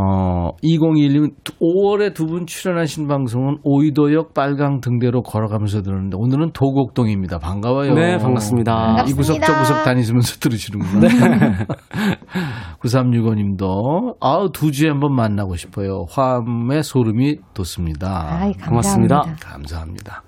[0.00, 7.38] 어, 2021님 5월에 두 분 출연하신 방송은 오이도역 빨강 등대로 걸어가면서 들었는데 오늘은 도곡동입니다.
[7.38, 7.94] 반가워요.
[7.94, 8.72] 네, 반갑습니다.
[8.72, 9.10] 반갑습니다.
[9.10, 11.08] 이 구석 저 구석 다니시면서 들으시는구나.
[11.08, 11.66] 네.
[12.80, 16.04] 9365님도 아우 두 주에 한번 만나고 싶어요.
[16.10, 18.38] 화음의 소름이 돋습니다.
[18.40, 19.16] 아이, 고맙습니다.
[19.16, 19.48] 감사합니다.
[19.48, 20.22] 감사합니다.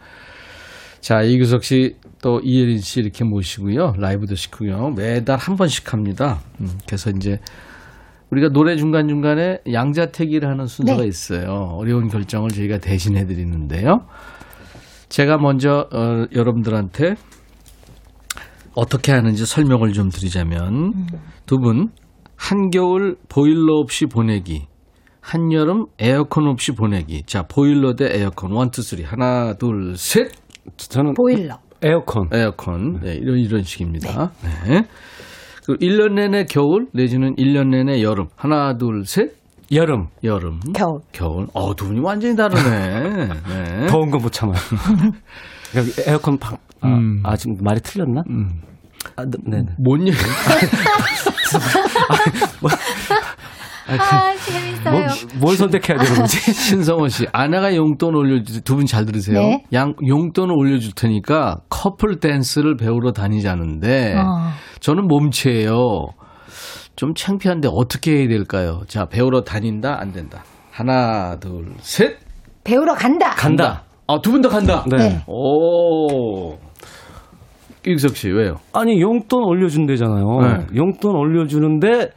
[1.01, 3.95] 자, 이규석 씨, 또 이예린 씨 이렇게 모시고요.
[3.99, 4.91] 라이브도 시키고요.
[4.97, 6.39] 매달 한 번씩 합니다.
[6.61, 7.39] 음, 그래서 이제
[8.33, 11.07] 우리가 노래 중간중간에 양자택일을 하는 순서가 네.
[11.09, 11.76] 있어요.
[11.76, 14.07] 어려운 결정을 저희가 대신해 드리는데요.
[15.11, 17.16] 제가 먼저 어, 여러분들한테
[18.74, 20.95] 어떻게 하는지 설명을 좀 드리자면
[21.45, 21.91] 두분
[22.37, 24.62] 한겨울 보일러 없이 보내기
[25.20, 30.33] 한여름 에어컨 없이 보내기 자 보일러 대 에어컨 one two three 하나 둘 셋
[30.78, 31.59] 저는 보일러.
[31.83, 32.28] 에어컨.
[32.33, 34.83] 에어컨 네, 이런 이런 식입니다 네.
[34.83, 34.83] 그
[35.69, 39.33] 1년 내내 겨울 내지는 1년 내내 여름 하나 둘 셋
[39.73, 40.09] 여름.
[40.23, 41.01] 여름 겨울.
[41.13, 43.87] 겨울 어 두 분이 완전히 다르네 네.
[43.87, 44.57] 더운 거 못 참아요.
[45.75, 47.21] 여기 에어컨 방, 아, 음.
[47.25, 48.23] 아, 지금 말이 틀렸나?
[48.29, 48.61] 음.
[49.17, 49.65] 아, 네, 네.
[49.79, 50.17] 뭔 얘기
[54.01, 54.90] 아, 재밌어요.
[54.93, 55.01] 뭐,
[55.40, 56.38] 뭘 선택해야 되는 거지?
[56.53, 59.38] 신성호 씨, 아내가 용돈 올려줄 두 분 잘 들으세요.
[59.40, 59.64] 네.
[59.72, 64.51] 양 용돈을 올려줄 테니까 커플 댄스를 배우러 다니자는데 어.
[64.80, 66.09] 저는 몸치예요.
[66.97, 68.82] 좀 창피한데 어떻게 해야 될까요?
[68.86, 70.45] 자, 배우러 다닌다 안 된다.
[70.70, 72.18] 하나, 둘, 셋.
[72.64, 73.30] 배우러 간다.
[73.30, 73.84] 간다.
[74.07, 74.84] 아, 두 분 다 간다.
[74.88, 74.97] 네.
[74.97, 75.22] 네.
[75.26, 76.57] 오.
[77.82, 78.57] 김석 씨, 왜요?
[78.72, 80.40] 아니, 용돈 올려준대잖아요.
[80.40, 80.66] 네.
[80.76, 82.11] 용돈 올려주는데,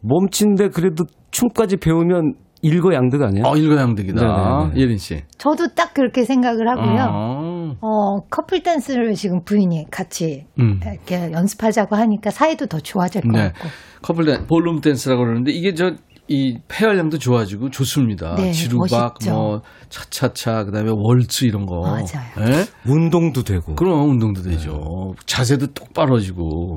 [0.00, 3.44] 몸친데 그래도 춤까지 배우면 일거양득 아니에요?
[3.46, 4.20] 어, 일거양득이다.
[4.20, 4.80] 네네네.
[4.80, 5.22] 예린 씨.
[5.38, 7.06] 저도 딱 그렇게 생각을 하고요.
[7.08, 7.74] 어.
[7.80, 10.80] 어, 커플 댄스를 지금 부인이 같이 음.
[10.82, 13.52] 이렇게 연습하자고 하니까 사이도 더 좋아질 것 네.
[13.52, 13.68] 같고.
[14.02, 15.92] 커플 댄, 볼룸 댄스라고 그러는데 이게 저
[16.28, 18.34] 이 폐활량도 좋아지고 좋습니다.
[18.36, 19.32] 네, 지루박, 멋있죠.
[19.32, 21.80] 뭐 차차차 그다음에 월츠 이런 거.
[21.80, 22.04] 맞아요.
[22.40, 22.64] 예?
[22.86, 23.74] 운동도 되고.
[23.74, 25.14] 그럼 운동도 되죠.
[25.24, 26.76] 자세도 똑바로지고.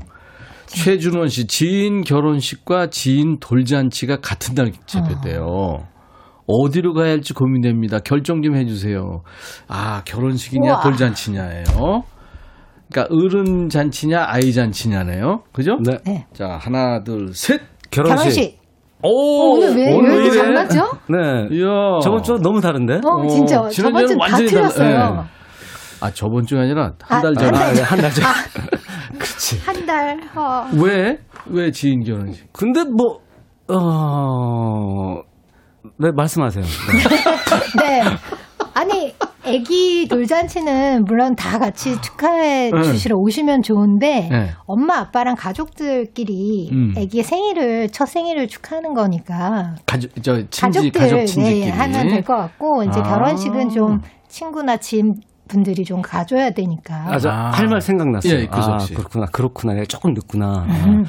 [0.76, 5.86] 최준원 씨 지인 결혼식과 지인 돌잔치가 같은 날 잡혔대요.
[6.48, 8.00] 어디로 가야 할지 고민됩니다.
[8.00, 9.22] 결정 좀 해주세요.
[9.68, 10.82] 아 결혼식이냐 우와.
[10.82, 11.64] 돌잔치냐예요.
[12.92, 15.44] 그러니까 어른 잔치냐 아이 잔치냐네요.
[15.54, 15.78] 그죠?
[15.86, 15.98] 네.
[16.06, 16.26] 네.
[16.34, 17.62] 자 하나 둘 셋.
[17.90, 18.24] 결혼식.
[18.24, 18.62] 결혼식.
[19.04, 20.92] 오 오늘 왜, 오늘 왜 이렇게 맞죠?
[21.10, 21.48] 네.
[21.58, 22.00] 이야.
[22.04, 23.00] 저번 주 너무 다른데?
[23.04, 23.68] 어, 진짜.
[23.70, 25.14] 지난주에는 저번 주다 완전히 달라- 틀렸어요.
[25.16, 25.22] 네.
[26.02, 27.58] 아 저번 주가 아니라 한 아, 달 전에.
[27.58, 27.84] 한달 전.
[27.86, 28.24] 한달 전.
[29.66, 30.20] 한 달.
[30.36, 30.68] 어.
[30.82, 31.18] 왜?
[31.48, 32.52] 왜 지인 결혼식?
[32.54, 33.20] 근데 뭐,
[33.68, 35.22] 어,
[35.98, 36.64] 네, 말씀하세요.
[36.64, 36.72] 네.
[37.84, 38.04] 네.
[38.74, 42.84] 아니, 애기 돌잔치는 물론 다 같이 축하해 네.
[42.84, 44.50] 주시러 오시면 좋은데 네.
[44.66, 46.94] 엄마 아빠랑 가족들끼리 음.
[46.96, 52.24] 애기의 생일을 첫 생일을 축하하는 거니까 가족 저 친지 가족들 가족 네, 친지끼리 하면 될
[52.24, 53.04] 것 같고 이제 아.
[53.04, 55.16] 결혼식은 좀 친구나 지인
[55.52, 56.96] 분들이 좀 가줘야 되니까.
[57.14, 57.52] 아, 저, 아.
[57.52, 58.34] 할말 생각났어요.
[58.40, 58.94] 예, 구석 아, 씨.
[58.94, 59.26] 그렇구나.
[59.28, 59.74] 그렇구나.
[59.74, 60.66] 내가 조금 늦구나.
[60.70, 61.04] 음.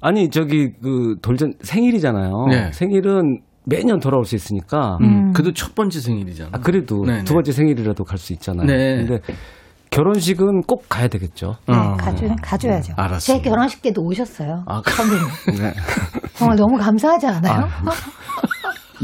[0.00, 2.46] 아니, 저기, 그, 돌전, 생일이잖아요.
[2.50, 2.72] 네.
[2.72, 4.98] 생일은 매년 돌아올 수 있으니까.
[5.00, 5.32] 음, 음.
[5.32, 6.50] 그래도 첫 번째 생일이잖아.
[6.52, 7.34] 아, 그래도 네, 두 네.
[7.34, 8.66] 번째 생일이라도 갈 수 있잖아요.
[8.66, 8.96] 네.
[9.04, 9.18] 근데
[9.90, 11.56] 결혼식은 꼭 가야 되겠죠.
[11.68, 11.96] 네, 어.
[11.98, 12.94] 가져, 가줘야죠.
[12.96, 13.42] 알았습니다.
[13.44, 14.64] 제 결혼식 때도 오셨어요.
[14.66, 15.24] 아, 그- 선배님.
[15.62, 15.74] 네.
[16.34, 17.68] 정말 너무 감사하지 않아요?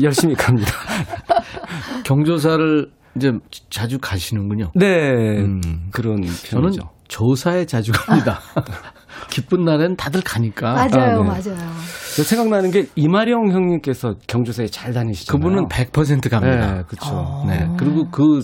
[0.02, 0.70] 열심히 갑니다.
[2.04, 2.86] 경조사를
[3.18, 3.32] 이제
[3.70, 4.70] 자주 가시는군요.
[4.74, 4.86] 네.
[5.40, 5.60] 음.
[5.92, 6.90] 그런 저는 편이죠.
[7.08, 8.40] 조사에 자주 갑니다.
[9.30, 10.74] 기쁜 날엔 다들 가니까.
[10.74, 11.28] 맞아요, 네.
[11.28, 11.72] 맞아요.
[12.16, 15.38] 저 생각나는 게 이마령 형님께서 경조사에 잘 다니시잖아요.
[15.40, 16.74] 그분은 100% 갑니다.
[16.74, 17.10] 네, 그렇죠.
[17.12, 17.44] 어.
[17.46, 17.68] 네.
[17.78, 18.40] 그리고 그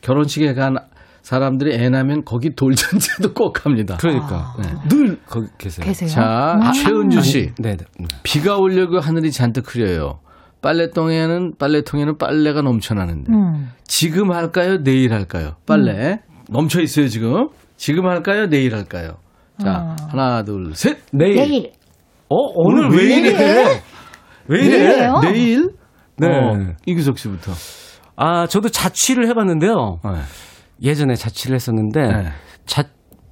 [0.00, 0.76] 결혼식에 간
[1.22, 3.96] 사람들이 애 나면 거기 돌잔치도 꼭 갑니다.
[4.00, 4.88] 그러니까 네.
[4.88, 5.86] 늘 거기 계세요.
[5.86, 6.08] 계세요?
[6.10, 6.72] 자, 음.
[6.72, 7.52] 최은주 씨.
[7.58, 7.84] 네, 네.
[7.98, 8.06] 네.
[8.22, 10.18] 비가 오려고 하늘이 잔뜩 흐려요.
[10.62, 13.70] 빨래통에는 빨래통에는 빨래가 넘쳐나는데 음.
[13.84, 14.78] 지금 할까요?
[14.82, 15.56] 내일 할까요?
[15.66, 17.48] 빨래 넘쳐 있어요 지금.
[17.76, 18.46] 지금 할까요?
[18.48, 19.16] 내일 할까요?
[19.58, 19.96] 자 어.
[20.10, 20.98] 하나 둘 셋.
[21.12, 21.36] 내일.
[21.36, 21.72] 내일.
[22.28, 23.82] 어, 오늘 왜 이래?
[24.48, 24.78] 왜 이래?
[24.78, 25.20] 내일이에요?
[25.22, 25.68] 내일?
[26.16, 26.26] 네.
[26.28, 27.52] 어, 이규석 씨부터.
[28.16, 29.98] 아, 저도 자취를 해봤는데요.
[30.04, 30.10] 네.
[30.82, 32.28] 예전에 자취를 했었는데, 네.
[32.66, 32.84] 자,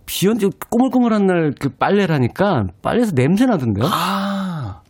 [0.06, 3.86] 비온 지 꼬물꼬물한 날 그 빨래라니까 빨래에서 냄새 나던데요?
[3.90, 4.80] 아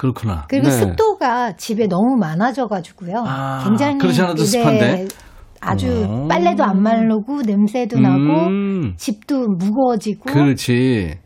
[0.00, 0.46] 그렇구나.
[0.48, 0.70] 그리고 네.
[0.70, 5.08] 습도가 집에 너무 많아져가지고 아, 굉장히 그렇지 않아도 네, 습한데?
[5.60, 6.26] 아주 어.
[6.26, 11.18] 빨래도 안 마르고 냄새도 나고 음, 집도 무거워지고 그렇지.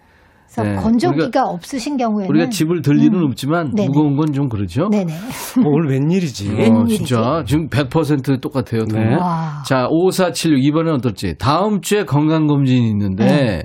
[0.56, 0.74] 그래서 네.
[0.74, 3.88] 건조기가 없으신 경우에는 우리가 집을 들 일은 없지만 네네.
[3.88, 4.88] 무거운 건 좀 그렇죠.
[4.90, 6.50] 네네 어, 오늘 웬일이지?
[6.50, 6.96] 어, 웬일이지?
[7.04, 8.82] 진짜 지금 100% 똑같아요.
[8.92, 9.14] 네.
[9.14, 11.34] 와 자, 5476 이번엔 어떨지.
[11.38, 13.62] 다음 주에 건강 검진이 있는데 네.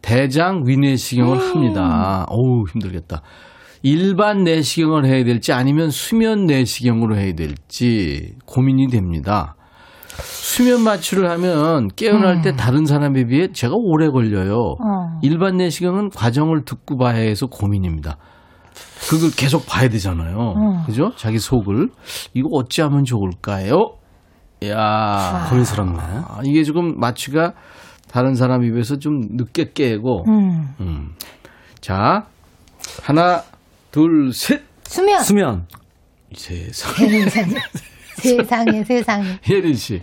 [0.00, 1.40] 대장 위내시경을 음.
[1.40, 2.24] 합니다.
[2.28, 3.22] 어우, 힘들겠다.
[3.84, 9.56] 일반 내시경을 해야 될지 아니면 수면 내시경으로 해야 될지 고민이 됩니다.
[10.22, 14.76] 수면 마취를 하면 깨어날 때 다른 사람에 비해 제가 오래 걸려요.
[14.80, 14.86] 음.
[14.86, 15.20] 어.
[15.22, 18.16] 일반 내시경은 과정을 듣고 봐야 해서 고민입니다.
[19.10, 20.38] 그걸 계속 봐야 되잖아요.
[20.38, 20.82] 어.
[20.86, 21.12] 그죠?
[21.16, 21.90] 자기 속을.
[22.32, 23.96] 이거 어찌하면 좋을까요?
[24.66, 25.98] 야 고민스럽네.
[26.00, 27.52] 아, 이게 지금 마취가
[28.10, 30.24] 다른 사람 입에서 좀 늦게 깨고.
[30.26, 30.74] 음.
[30.80, 31.10] 음.
[31.82, 32.24] 자,
[33.02, 33.42] 하나,
[33.94, 34.60] 둘, 셋.
[34.82, 35.66] 수면 수면.
[36.34, 36.92] 세상.
[36.96, 37.62] 세상에
[38.16, 40.02] 세상에 세상에 혜린 씨.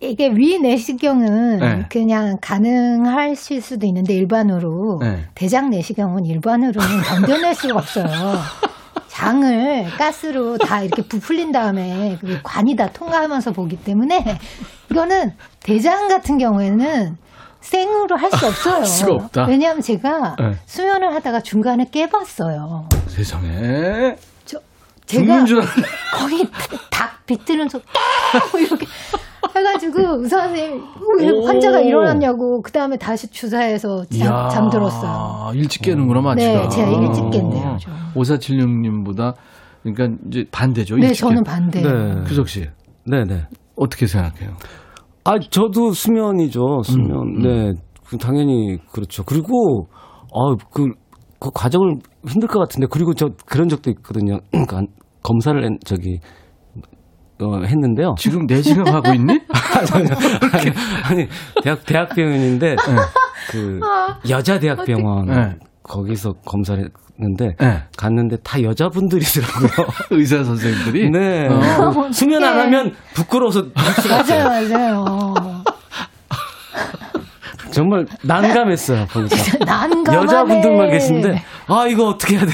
[0.00, 1.86] 이게 위 내시경은 네.
[1.88, 5.24] 그냥 가능하실 수도 있는데 일반으로 네.
[5.34, 8.06] 대장 내시경은 일반으로는 견뎌낼 수가 없어요.
[9.08, 14.38] 장을 가스로 다 이렇게 부풀린 다음에 그 관이 다 통과하면서 보기 때문에
[14.90, 17.16] 이거는 대장 같은 경우에는
[17.66, 18.84] 생으로 할 수 없어요.
[18.84, 19.44] 수가 없다.
[19.46, 20.56] 왜냐하면 제가 네.
[20.66, 22.88] 수면을 하다가 중간에 깨봤어요.
[23.08, 24.16] 세상에.
[24.44, 24.58] 저
[25.06, 25.44] 제가.
[25.44, 26.48] 거의
[26.90, 27.80] 닭 비트는 소
[28.58, 28.86] 이렇게
[29.56, 30.82] 해가지고 의사 선생님.
[31.46, 35.52] 환자가 일어났냐고 그 다음에 다시 주사해서 잠, 잠들었어요.
[35.54, 36.52] 일찍 깨는구나, 마취가.
[36.62, 37.92] 네, 제가 일찍 깼네요, 좀.
[38.14, 39.34] 5476님보다,
[39.82, 40.96] 그러니까 이제 반대죠.
[40.96, 41.50] 네, 일찍 저는 깨.
[41.50, 41.80] 반대.
[41.82, 42.22] 네.
[42.26, 42.68] 규석 씨,
[43.04, 43.46] 네네.
[43.76, 44.56] 어떻게 생각해요?
[45.26, 46.82] 아, 저도 수면이죠.
[46.84, 47.10] 수면.
[47.10, 47.42] 음, 음.
[47.42, 47.72] 네.
[48.06, 49.24] 그 당연히 그렇죠.
[49.24, 49.88] 그리고,
[50.32, 50.86] 아, 그,
[51.40, 51.96] 그 과정을
[52.28, 54.38] 힘들 것 같은데, 그리고 저 그런 적도 있거든요.
[54.52, 54.82] 그러니까
[55.22, 56.20] 검사를 했- 저기,
[57.42, 58.14] 어, 했는데요.
[58.18, 59.40] 지금 내시경 하고 있니?
[59.92, 60.70] 아니,
[61.04, 61.28] 아니,
[61.62, 62.76] 대학, 대학병원인데,
[63.50, 63.80] 그,
[64.30, 65.26] 여자 대학병원.
[65.26, 65.56] 네.
[65.82, 66.88] 거기서 검사를
[67.18, 67.82] 했는데 네.
[67.96, 69.70] 갔는데 다 여자분들이더라고요.
[70.18, 71.48] 의사 선생님들이 네.
[71.48, 72.10] 어.
[72.12, 75.34] 수면 안 하면 부끄러워서 맞아요, 맞아요.
[77.72, 79.06] 정말 난감했어요.
[79.06, 79.58] 거기서.
[79.64, 80.16] 난감하네.
[80.16, 82.52] 여자분들만 계신데 아 이거 어떻게 해야 돼?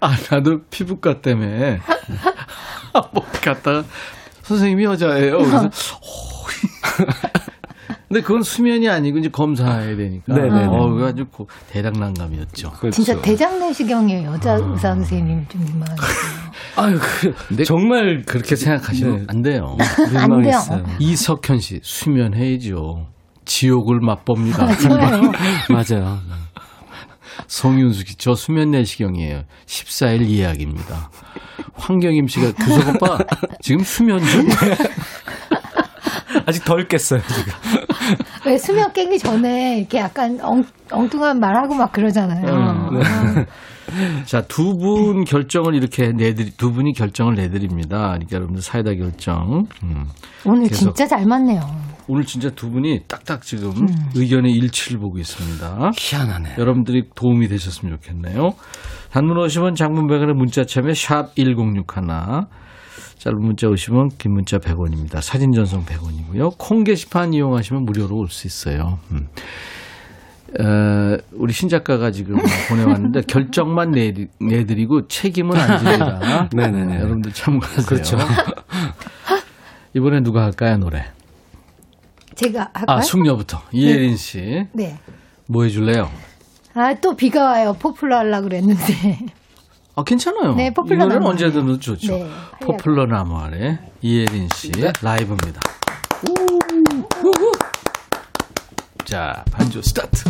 [0.00, 1.80] 아 나도 피부과 때문에
[3.12, 3.84] 뭐 갔다가
[4.42, 5.38] 선생님이 여자예요.
[5.38, 5.70] 그래서 어.
[8.14, 10.32] 근데 그건 수면이 아니고 이제 검사해야 되니까.
[10.34, 10.66] 네네네.
[10.66, 12.70] 어, 그거 아주 고- 대략 난감이었죠.
[12.70, 12.90] 그렇죠.
[12.92, 14.34] 진짜 대장 내시경이에요.
[14.34, 15.88] 여자 의사 선생님 좀 이만.
[16.76, 19.24] 아유 그, 정말 그렇게 생각하시면 네.
[19.26, 19.76] 안 돼요.
[20.12, 20.86] 민망했어요.
[21.00, 23.08] 이석현 씨 수면해야죠.
[23.46, 24.64] 지옥을 맛봅니다.
[24.88, 25.32] 맞아요.
[25.68, 26.18] 맞아요.
[27.48, 29.42] 송윤숙 씨, 저 수면 내시경이에요.
[29.66, 31.10] 14일 예약입니다.
[31.74, 33.18] 황경임 씨가 규석 오빠
[33.60, 34.46] 지금 수면 중?
[36.46, 37.52] 아직 덜 깼어요 지금.
[38.46, 42.46] 왜 수면 깨기 전에 이렇게 약간 엉, 엉뚱한 말하고 막 그러잖아요.
[42.46, 43.44] 음, 아,
[44.26, 48.08] 자, 두 분 결정을 이렇게 내드리, 두 분이 결정을 내드립니다.
[48.08, 49.66] 그러니까 여러분들 사이다 결정.
[49.82, 50.06] 음.
[50.44, 50.94] 오늘 계속.
[50.94, 51.60] 진짜 잘 맞네요.
[52.06, 53.88] 오늘 진짜 두 분이 딱딱 지금 음.
[54.14, 55.90] 의견의 일치를 보고 있습니다.
[55.96, 56.56] 희한하네.
[56.58, 58.54] 여러분들이 도움이 되셨으면 좋겠네요.
[59.12, 61.84] 단문 50원, 장문 100원의 문자 참여 샵 1061.
[63.24, 65.22] 짧은 문자 오시면 긴 문자 100원입니다.
[65.22, 66.56] 사진 전송 100원이고요.
[66.58, 68.98] 콩 게시판 이용하시면 무료로 올 수 있어요.
[69.12, 69.28] 음.
[70.60, 72.36] 어, 우리 신 작가가 지금
[72.68, 76.48] 보내왔는데 결정만 내리, 내드리고 책임은 안 지리라.
[76.52, 76.96] 네네네.
[76.98, 77.86] 여러분들 참고하세요.
[77.86, 78.18] 그렇죠.
[79.94, 81.06] 이번에 누가 할까요 노래?
[82.34, 82.98] 제가 할까요?
[82.98, 84.66] 아 숙녀부터 이예린 씨.
[84.72, 84.98] 네.
[85.46, 86.10] 뭐 해줄래요?
[86.74, 87.74] 아, 또 비가 와요.
[87.78, 89.18] 포플러 하려고 그랬는데.
[89.96, 90.54] 아 괜찮아요.
[90.56, 91.78] 네, 포플러 나무 언제든.
[91.80, 92.16] 좋죠.
[92.18, 92.28] 네,
[92.60, 95.60] 포플러 나무 아래 이예린 씨 라이브입니다.
[99.04, 100.24] 자 반주 스타트.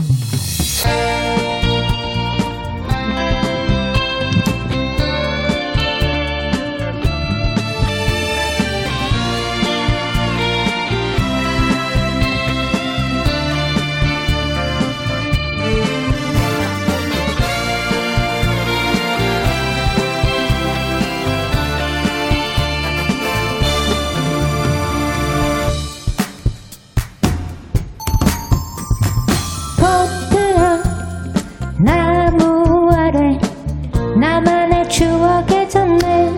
[35.75, 36.33] 젖네.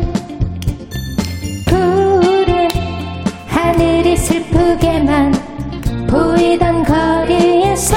[1.66, 2.68] 푸른
[3.47, 5.34] 하늘이 슬프게만
[6.09, 7.97] 보이던 거리에서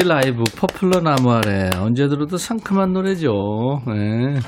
[0.00, 3.82] 씨 라이브 포플러 나무 아래 언제 들어도 상큼한 노래죠.
[3.86, 4.40] 네.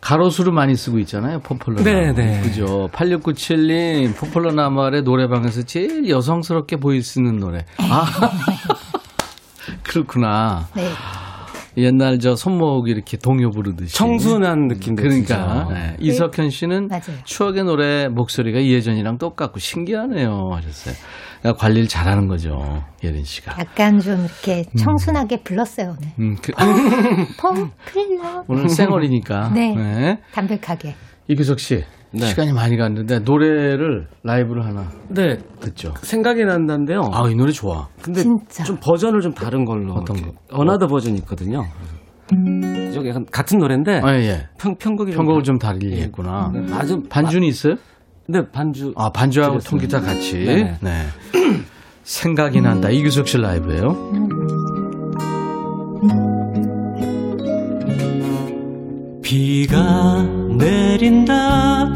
[0.00, 1.40] 가로수를 많이 쓰고 있잖아요.
[1.40, 2.14] 포플러 네, 나무.
[2.14, 2.40] 네.
[2.42, 2.88] 그죠.
[2.92, 7.64] 8697님 포플러 나무 아래 노래방에서 제일 여성스럽게 보일 수 있는 노래.
[7.78, 8.04] 아.
[9.84, 10.68] 그렇구나.
[10.76, 10.82] 네.
[11.78, 13.94] 옛날 저 손목 이렇게 동요 부르듯이.
[13.96, 15.68] 청순한 느낌도 그러니까.
[15.72, 15.96] 네.
[16.00, 17.22] 이석현 씨는 맞아요.
[17.24, 20.94] 추억의 노래 목소리가 예전이랑 똑같고 신기하네요 하셨어요.
[21.58, 23.56] 관리를 잘하는 거죠 예린 씨가.
[23.58, 26.12] 약간 좀 이렇게 청순하게 불렀어요, 오늘.
[26.18, 26.52] 음, 그,
[27.40, 28.44] 포플러.
[28.48, 29.50] 오늘 생얼이니까.
[29.54, 30.18] 네.
[30.32, 30.94] 담백하게.
[31.28, 32.26] 이규석 씨 네.
[32.26, 35.92] 시간이 많이 갔는데 노래를 라이브를 하나 네, 듣죠.
[36.02, 37.10] 생각이 난다는데요.
[37.12, 37.88] 아 이 노래 좋아.
[38.00, 38.64] 근데 진짜.
[38.64, 39.92] 좀 버전을 좀 다른 걸로.
[39.94, 40.32] 어떤 거?
[40.50, 41.64] another 버전이 있거든요.
[42.92, 44.48] 저기 약간 같은 노래인데 아 예.
[44.58, 46.50] 평 편곡이 편곡을 좀좀 다르게 했구나.
[46.52, 47.74] 네, 아주 반주는 있어요?
[48.30, 48.92] 네 반주.
[48.94, 49.70] 아 반주하고 드렸어요.
[49.70, 50.34] 통기타 같이.
[50.44, 50.78] 네네.
[50.82, 51.06] 네.
[52.04, 53.96] 생각이 난다 이규석 씨 라이브예요.
[59.22, 60.22] 비가
[60.58, 61.90] 내린다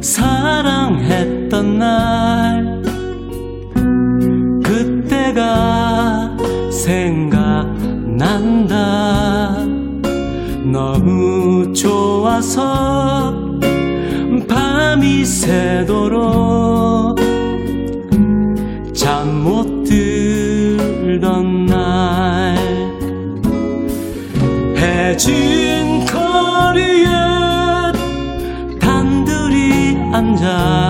[0.00, 2.82] 사랑했던 날
[4.64, 6.36] 그때가
[6.70, 7.96] 생각난다
[10.64, 13.47] 너무 좋아서
[14.46, 17.18] 밤이 새도록
[18.94, 22.58] 잠 못 들던 날
[24.76, 27.08] 해진 거리에
[28.78, 30.87] 단둘이 앉아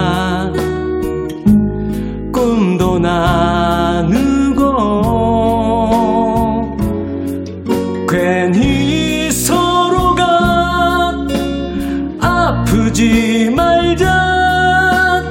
[12.48, 15.22] 아프지 말자.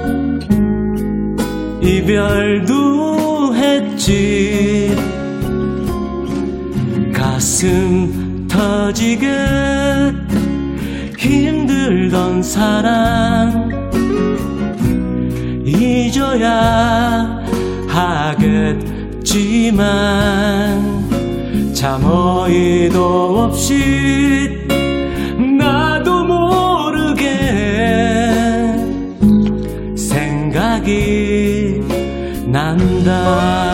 [1.81, 4.95] 이별도 했지.
[7.11, 9.35] 가슴 터지게
[11.17, 13.67] 힘들던 사랑
[15.65, 17.43] 잊어야
[17.87, 19.23] 하겠지만
[21.73, 24.56] 잠어이도 없이
[33.07, 33.66] 난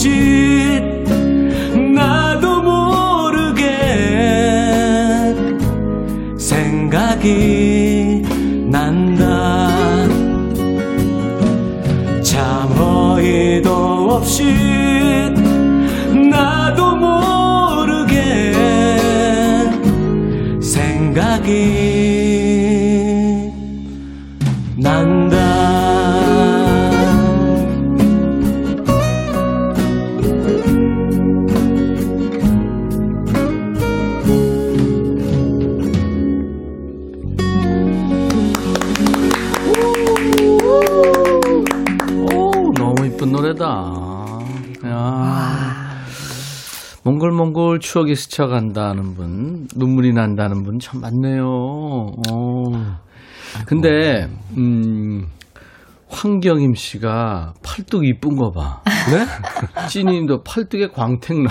[0.00, 0.80] 없이
[1.94, 3.66] 나도 모르게
[6.38, 8.22] 생각이
[8.70, 9.68] 난다.
[12.22, 13.70] 잠어이도
[14.14, 14.44] 없이
[16.30, 18.54] 나도 모르게
[20.62, 21.89] 생각이
[47.90, 51.44] 추억이 스쳐간다는 분, 눈물이 난다는 분 참 많네요.
[52.30, 52.98] 어.
[53.66, 55.26] 근데, 음,
[56.08, 58.80] 황경임 씨가 팔뚝 이쁜 거 봐.
[59.10, 59.26] 네?
[59.90, 61.50] 찐이님도 팔뚝에 광택 나.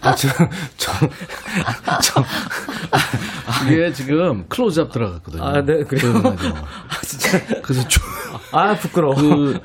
[0.00, 0.28] 아, 저,
[0.78, 0.92] 저,
[2.02, 2.24] 저,
[3.70, 5.44] 이게 지금 클로즈업 들어갔거든요.
[5.44, 6.10] 아, 네, 그래요?
[6.88, 7.38] 아, 진짜.
[7.62, 8.02] 그래서 좀,
[8.52, 9.14] 아, 부끄러워.
[9.14, 9.60] 그,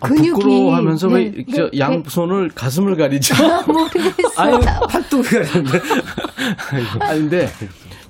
[0.00, 3.34] 아, 근육이 부끄러워하면서 왜 네, 저 네, 양손을 가슴을 가리죠?
[3.66, 4.36] 모르겠어요.
[4.36, 4.58] 아니
[4.90, 5.78] 팔뚝이 가는데.
[7.00, 7.48] 아니 근데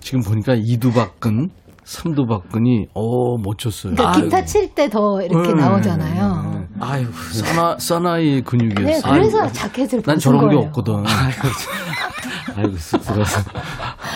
[0.00, 1.50] 지금 보니까 이두박근,
[1.84, 3.94] 삼두박근이 어못 쳤어요.
[3.94, 5.56] 그러니까 기타 칠 때 더 이렇게 음.
[5.56, 6.55] 나오잖아요.
[6.80, 8.82] 아유 사나 사나이 근육이었어.
[8.84, 10.68] 네, 그래서 자켓을 난 저런 게 거예요.
[10.68, 11.04] 없거든.
[12.56, 13.40] 아이고 쑥스러워서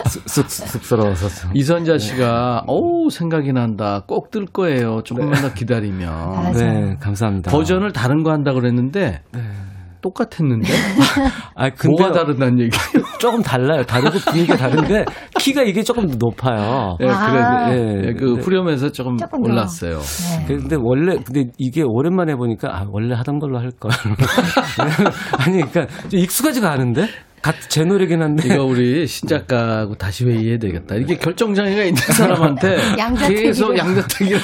[0.08, 1.48] 쑥, 쑥, 쑥스러워서.
[1.54, 4.02] 이선자 씨가 어우 생각이 난다.
[4.06, 5.02] 꼭 뜰 거예요.
[5.02, 6.52] 조금만 더 기다리면.
[6.52, 7.50] 네, 감사합니다.
[7.50, 9.22] 버전을 다른 거 한다 그랬는데
[10.02, 10.68] 똑같았는데
[11.54, 12.99] 아 근데 뭐가 다르다는 얘기예요?
[13.20, 13.84] 조금 달라요.
[13.84, 15.04] 다르고 분위기가 다른데
[15.38, 16.96] 키가 이게 조금 높아요.
[17.00, 17.68] 예, 아.
[17.68, 18.40] 그래, 예, 예, 그 네.
[18.42, 19.50] 후렴에서 조금, 조금 더.
[19.52, 19.98] 올랐어요.
[19.98, 20.44] 네.
[20.46, 23.90] 근데 원래 근데 이게 오랜만에 보니까 아 원래 하던 걸로 할 걸.
[25.38, 27.08] 아니 그러니까 좀 익숙하지가 않은데 같
[27.68, 30.96] 제 노래긴 한데 이거 우리 신작가하고 다시 회의해야 되겠다.
[30.96, 32.76] 이게 결정장애가 있는 사람한테.
[33.28, 34.38] 계속 양자택일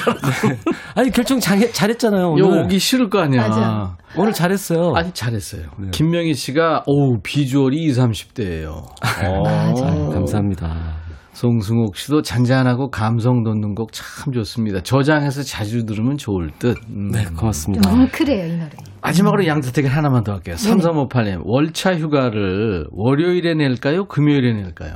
[0.95, 2.63] 아니 결정 잘, 잘했잖아요 오늘.
[2.63, 3.47] 오기 싫을 거 아니야.
[3.47, 3.97] 맞아.
[4.15, 4.93] 오늘 잘했어요.
[4.95, 5.63] 아니 잘했어요.
[5.77, 5.89] 네.
[5.91, 8.85] 김명희 씨가 오 비주얼이 20, 30대예요.
[9.01, 9.73] 아,
[10.13, 10.96] 감사합니다.
[11.37, 14.81] 송승옥 씨도 잔잔하고 감성 돋는 곡 참 좋습니다.
[14.81, 16.77] 저장해서 자주 들으면 좋을 듯.
[16.89, 17.11] 음.
[17.11, 17.87] 네 고맙습니다.
[17.87, 18.71] 좀 뭉클해요, 이 노래.
[19.03, 20.55] 마지막으로 양자택일 하나만 더 할게요.
[20.55, 24.05] 3358님, 월차 휴가를 월요일에 낼까요?
[24.07, 24.95] 금요일에 낼까요?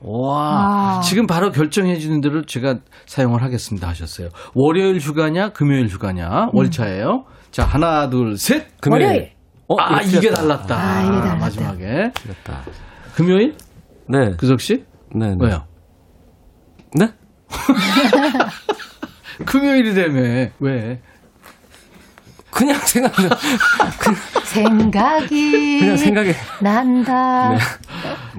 [0.00, 1.00] 와, 아.
[1.00, 4.28] 지금 바로 결정해 주는 대로 제가 사용을 하겠습니다 하셨어요.
[4.54, 7.24] 월요일 휴가냐, 금요일 휴가냐, 월차예요.
[7.50, 8.68] 자, 하나, 둘, 셋.
[8.80, 9.06] 금요일.
[9.06, 9.32] 월요일.
[9.66, 10.30] 어, 아, 이거 이게.
[10.30, 10.76] 달랐다.
[10.76, 11.34] 아, 이게 달랐다.
[11.34, 12.12] 마지막에.
[12.14, 12.62] 틀렸다.
[13.16, 13.56] 금요일?
[14.08, 14.36] 네.
[14.38, 14.84] 그석 씨?
[15.14, 15.34] 네.
[15.34, 15.46] 네.
[15.46, 15.66] 왜요?
[16.94, 17.12] 네?
[19.44, 20.50] 금요일이라며.
[20.60, 21.00] 왜?
[22.50, 23.36] 그냥 생각나.
[24.44, 26.32] 생각이 그냥 생각이.
[26.60, 27.56] 난다.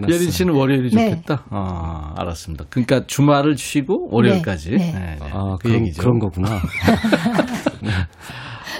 [0.07, 1.11] 예린 씨는 월요일이 네.
[1.11, 1.45] 좋겠다?
[1.49, 2.65] 아, 알았습니다.
[2.69, 4.71] 그러니까 주말을 쉬고 월요일까지.
[4.71, 4.91] 네, 네.
[4.91, 5.17] 네.
[5.21, 5.29] 네.
[5.31, 6.01] 아, 그 그런, 얘기죠.
[6.01, 6.49] 그런 거구나.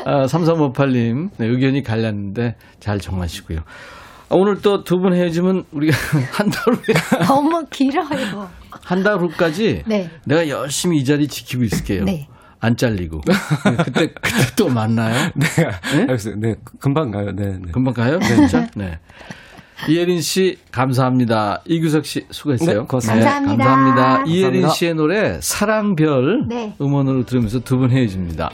[0.05, 3.59] 아, 3358님 네, 의견이 갈렸는데 잘 정하시고요.
[4.29, 5.97] 아, 오늘 또 두 분 헤어지면 우리가
[6.31, 6.95] 한 달 후에
[7.27, 8.49] 너무 길어요.
[8.83, 10.09] 한 달 후까지 네.
[10.25, 12.03] 내가 열심히 이 자리 지키고 있을게요.
[12.05, 12.27] 네.
[12.61, 13.21] 안 잘리고.
[13.25, 13.33] 네,
[13.83, 15.31] 그때 그때 또 만나요.
[15.35, 15.47] 네.
[15.93, 16.01] 네?
[16.01, 16.35] 알겠어요.
[16.37, 16.55] 네.
[16.79, 17.31] 금방 가요.
[17.33, 17.57] 네.
[17.57, 17.71] 네.
[17.71, 18.19] 금방 가요?
[18.19, 18.67] 진짜?
[18.75, 18.99] 네.
[19.87, 21.61] 이예린 씨 감사합니다.
[21.65, 22.81] 이규석 씨 수고했어요.
[22.81, 23.25] 네, 고맙습니다.
[23.25, 23.63] 감사합니다.
[23.65, 24.23] 감사합니다.
[24.27, 24.69] 이예린 감사합니다.
[24.73, 26.75] 씨의 노래 사랑별 네.
[26.81, 28.51] 음원으로 들으면서 두 분 헤어집니다.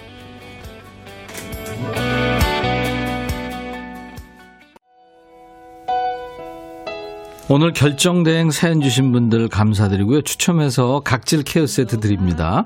[7.48, 10.24] 오늘 결정대행 사연 주신 분들 감사드리고요.
[10.24, 12.66] 추첨해서 각질 케어 세트 드립니다.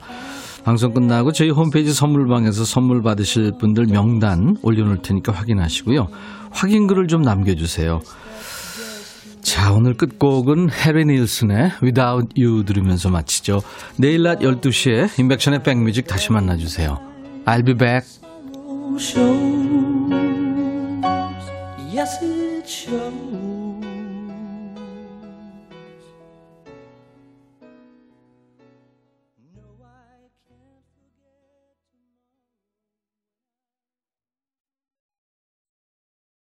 [0.64, 6.08] 방송 끝나고 저희 홈페이지 선물방에서 선물 받으실 분들 명단 올려놓을 테니까 확인하시고요.
[6.52, 8.00] 확인글을 좀 남겨주세요.
[9.42, 13.62] 자, 오늘 끝곡은 해리 닐슨의 Without You 들으면서 마치죠.
[13.98, 17.00] 내일 낮 12시에 인백션의 백뮤직 다시 만나주세요.
[17.46, 18.08] I'll be back.
[21.92, 22.20] Yes.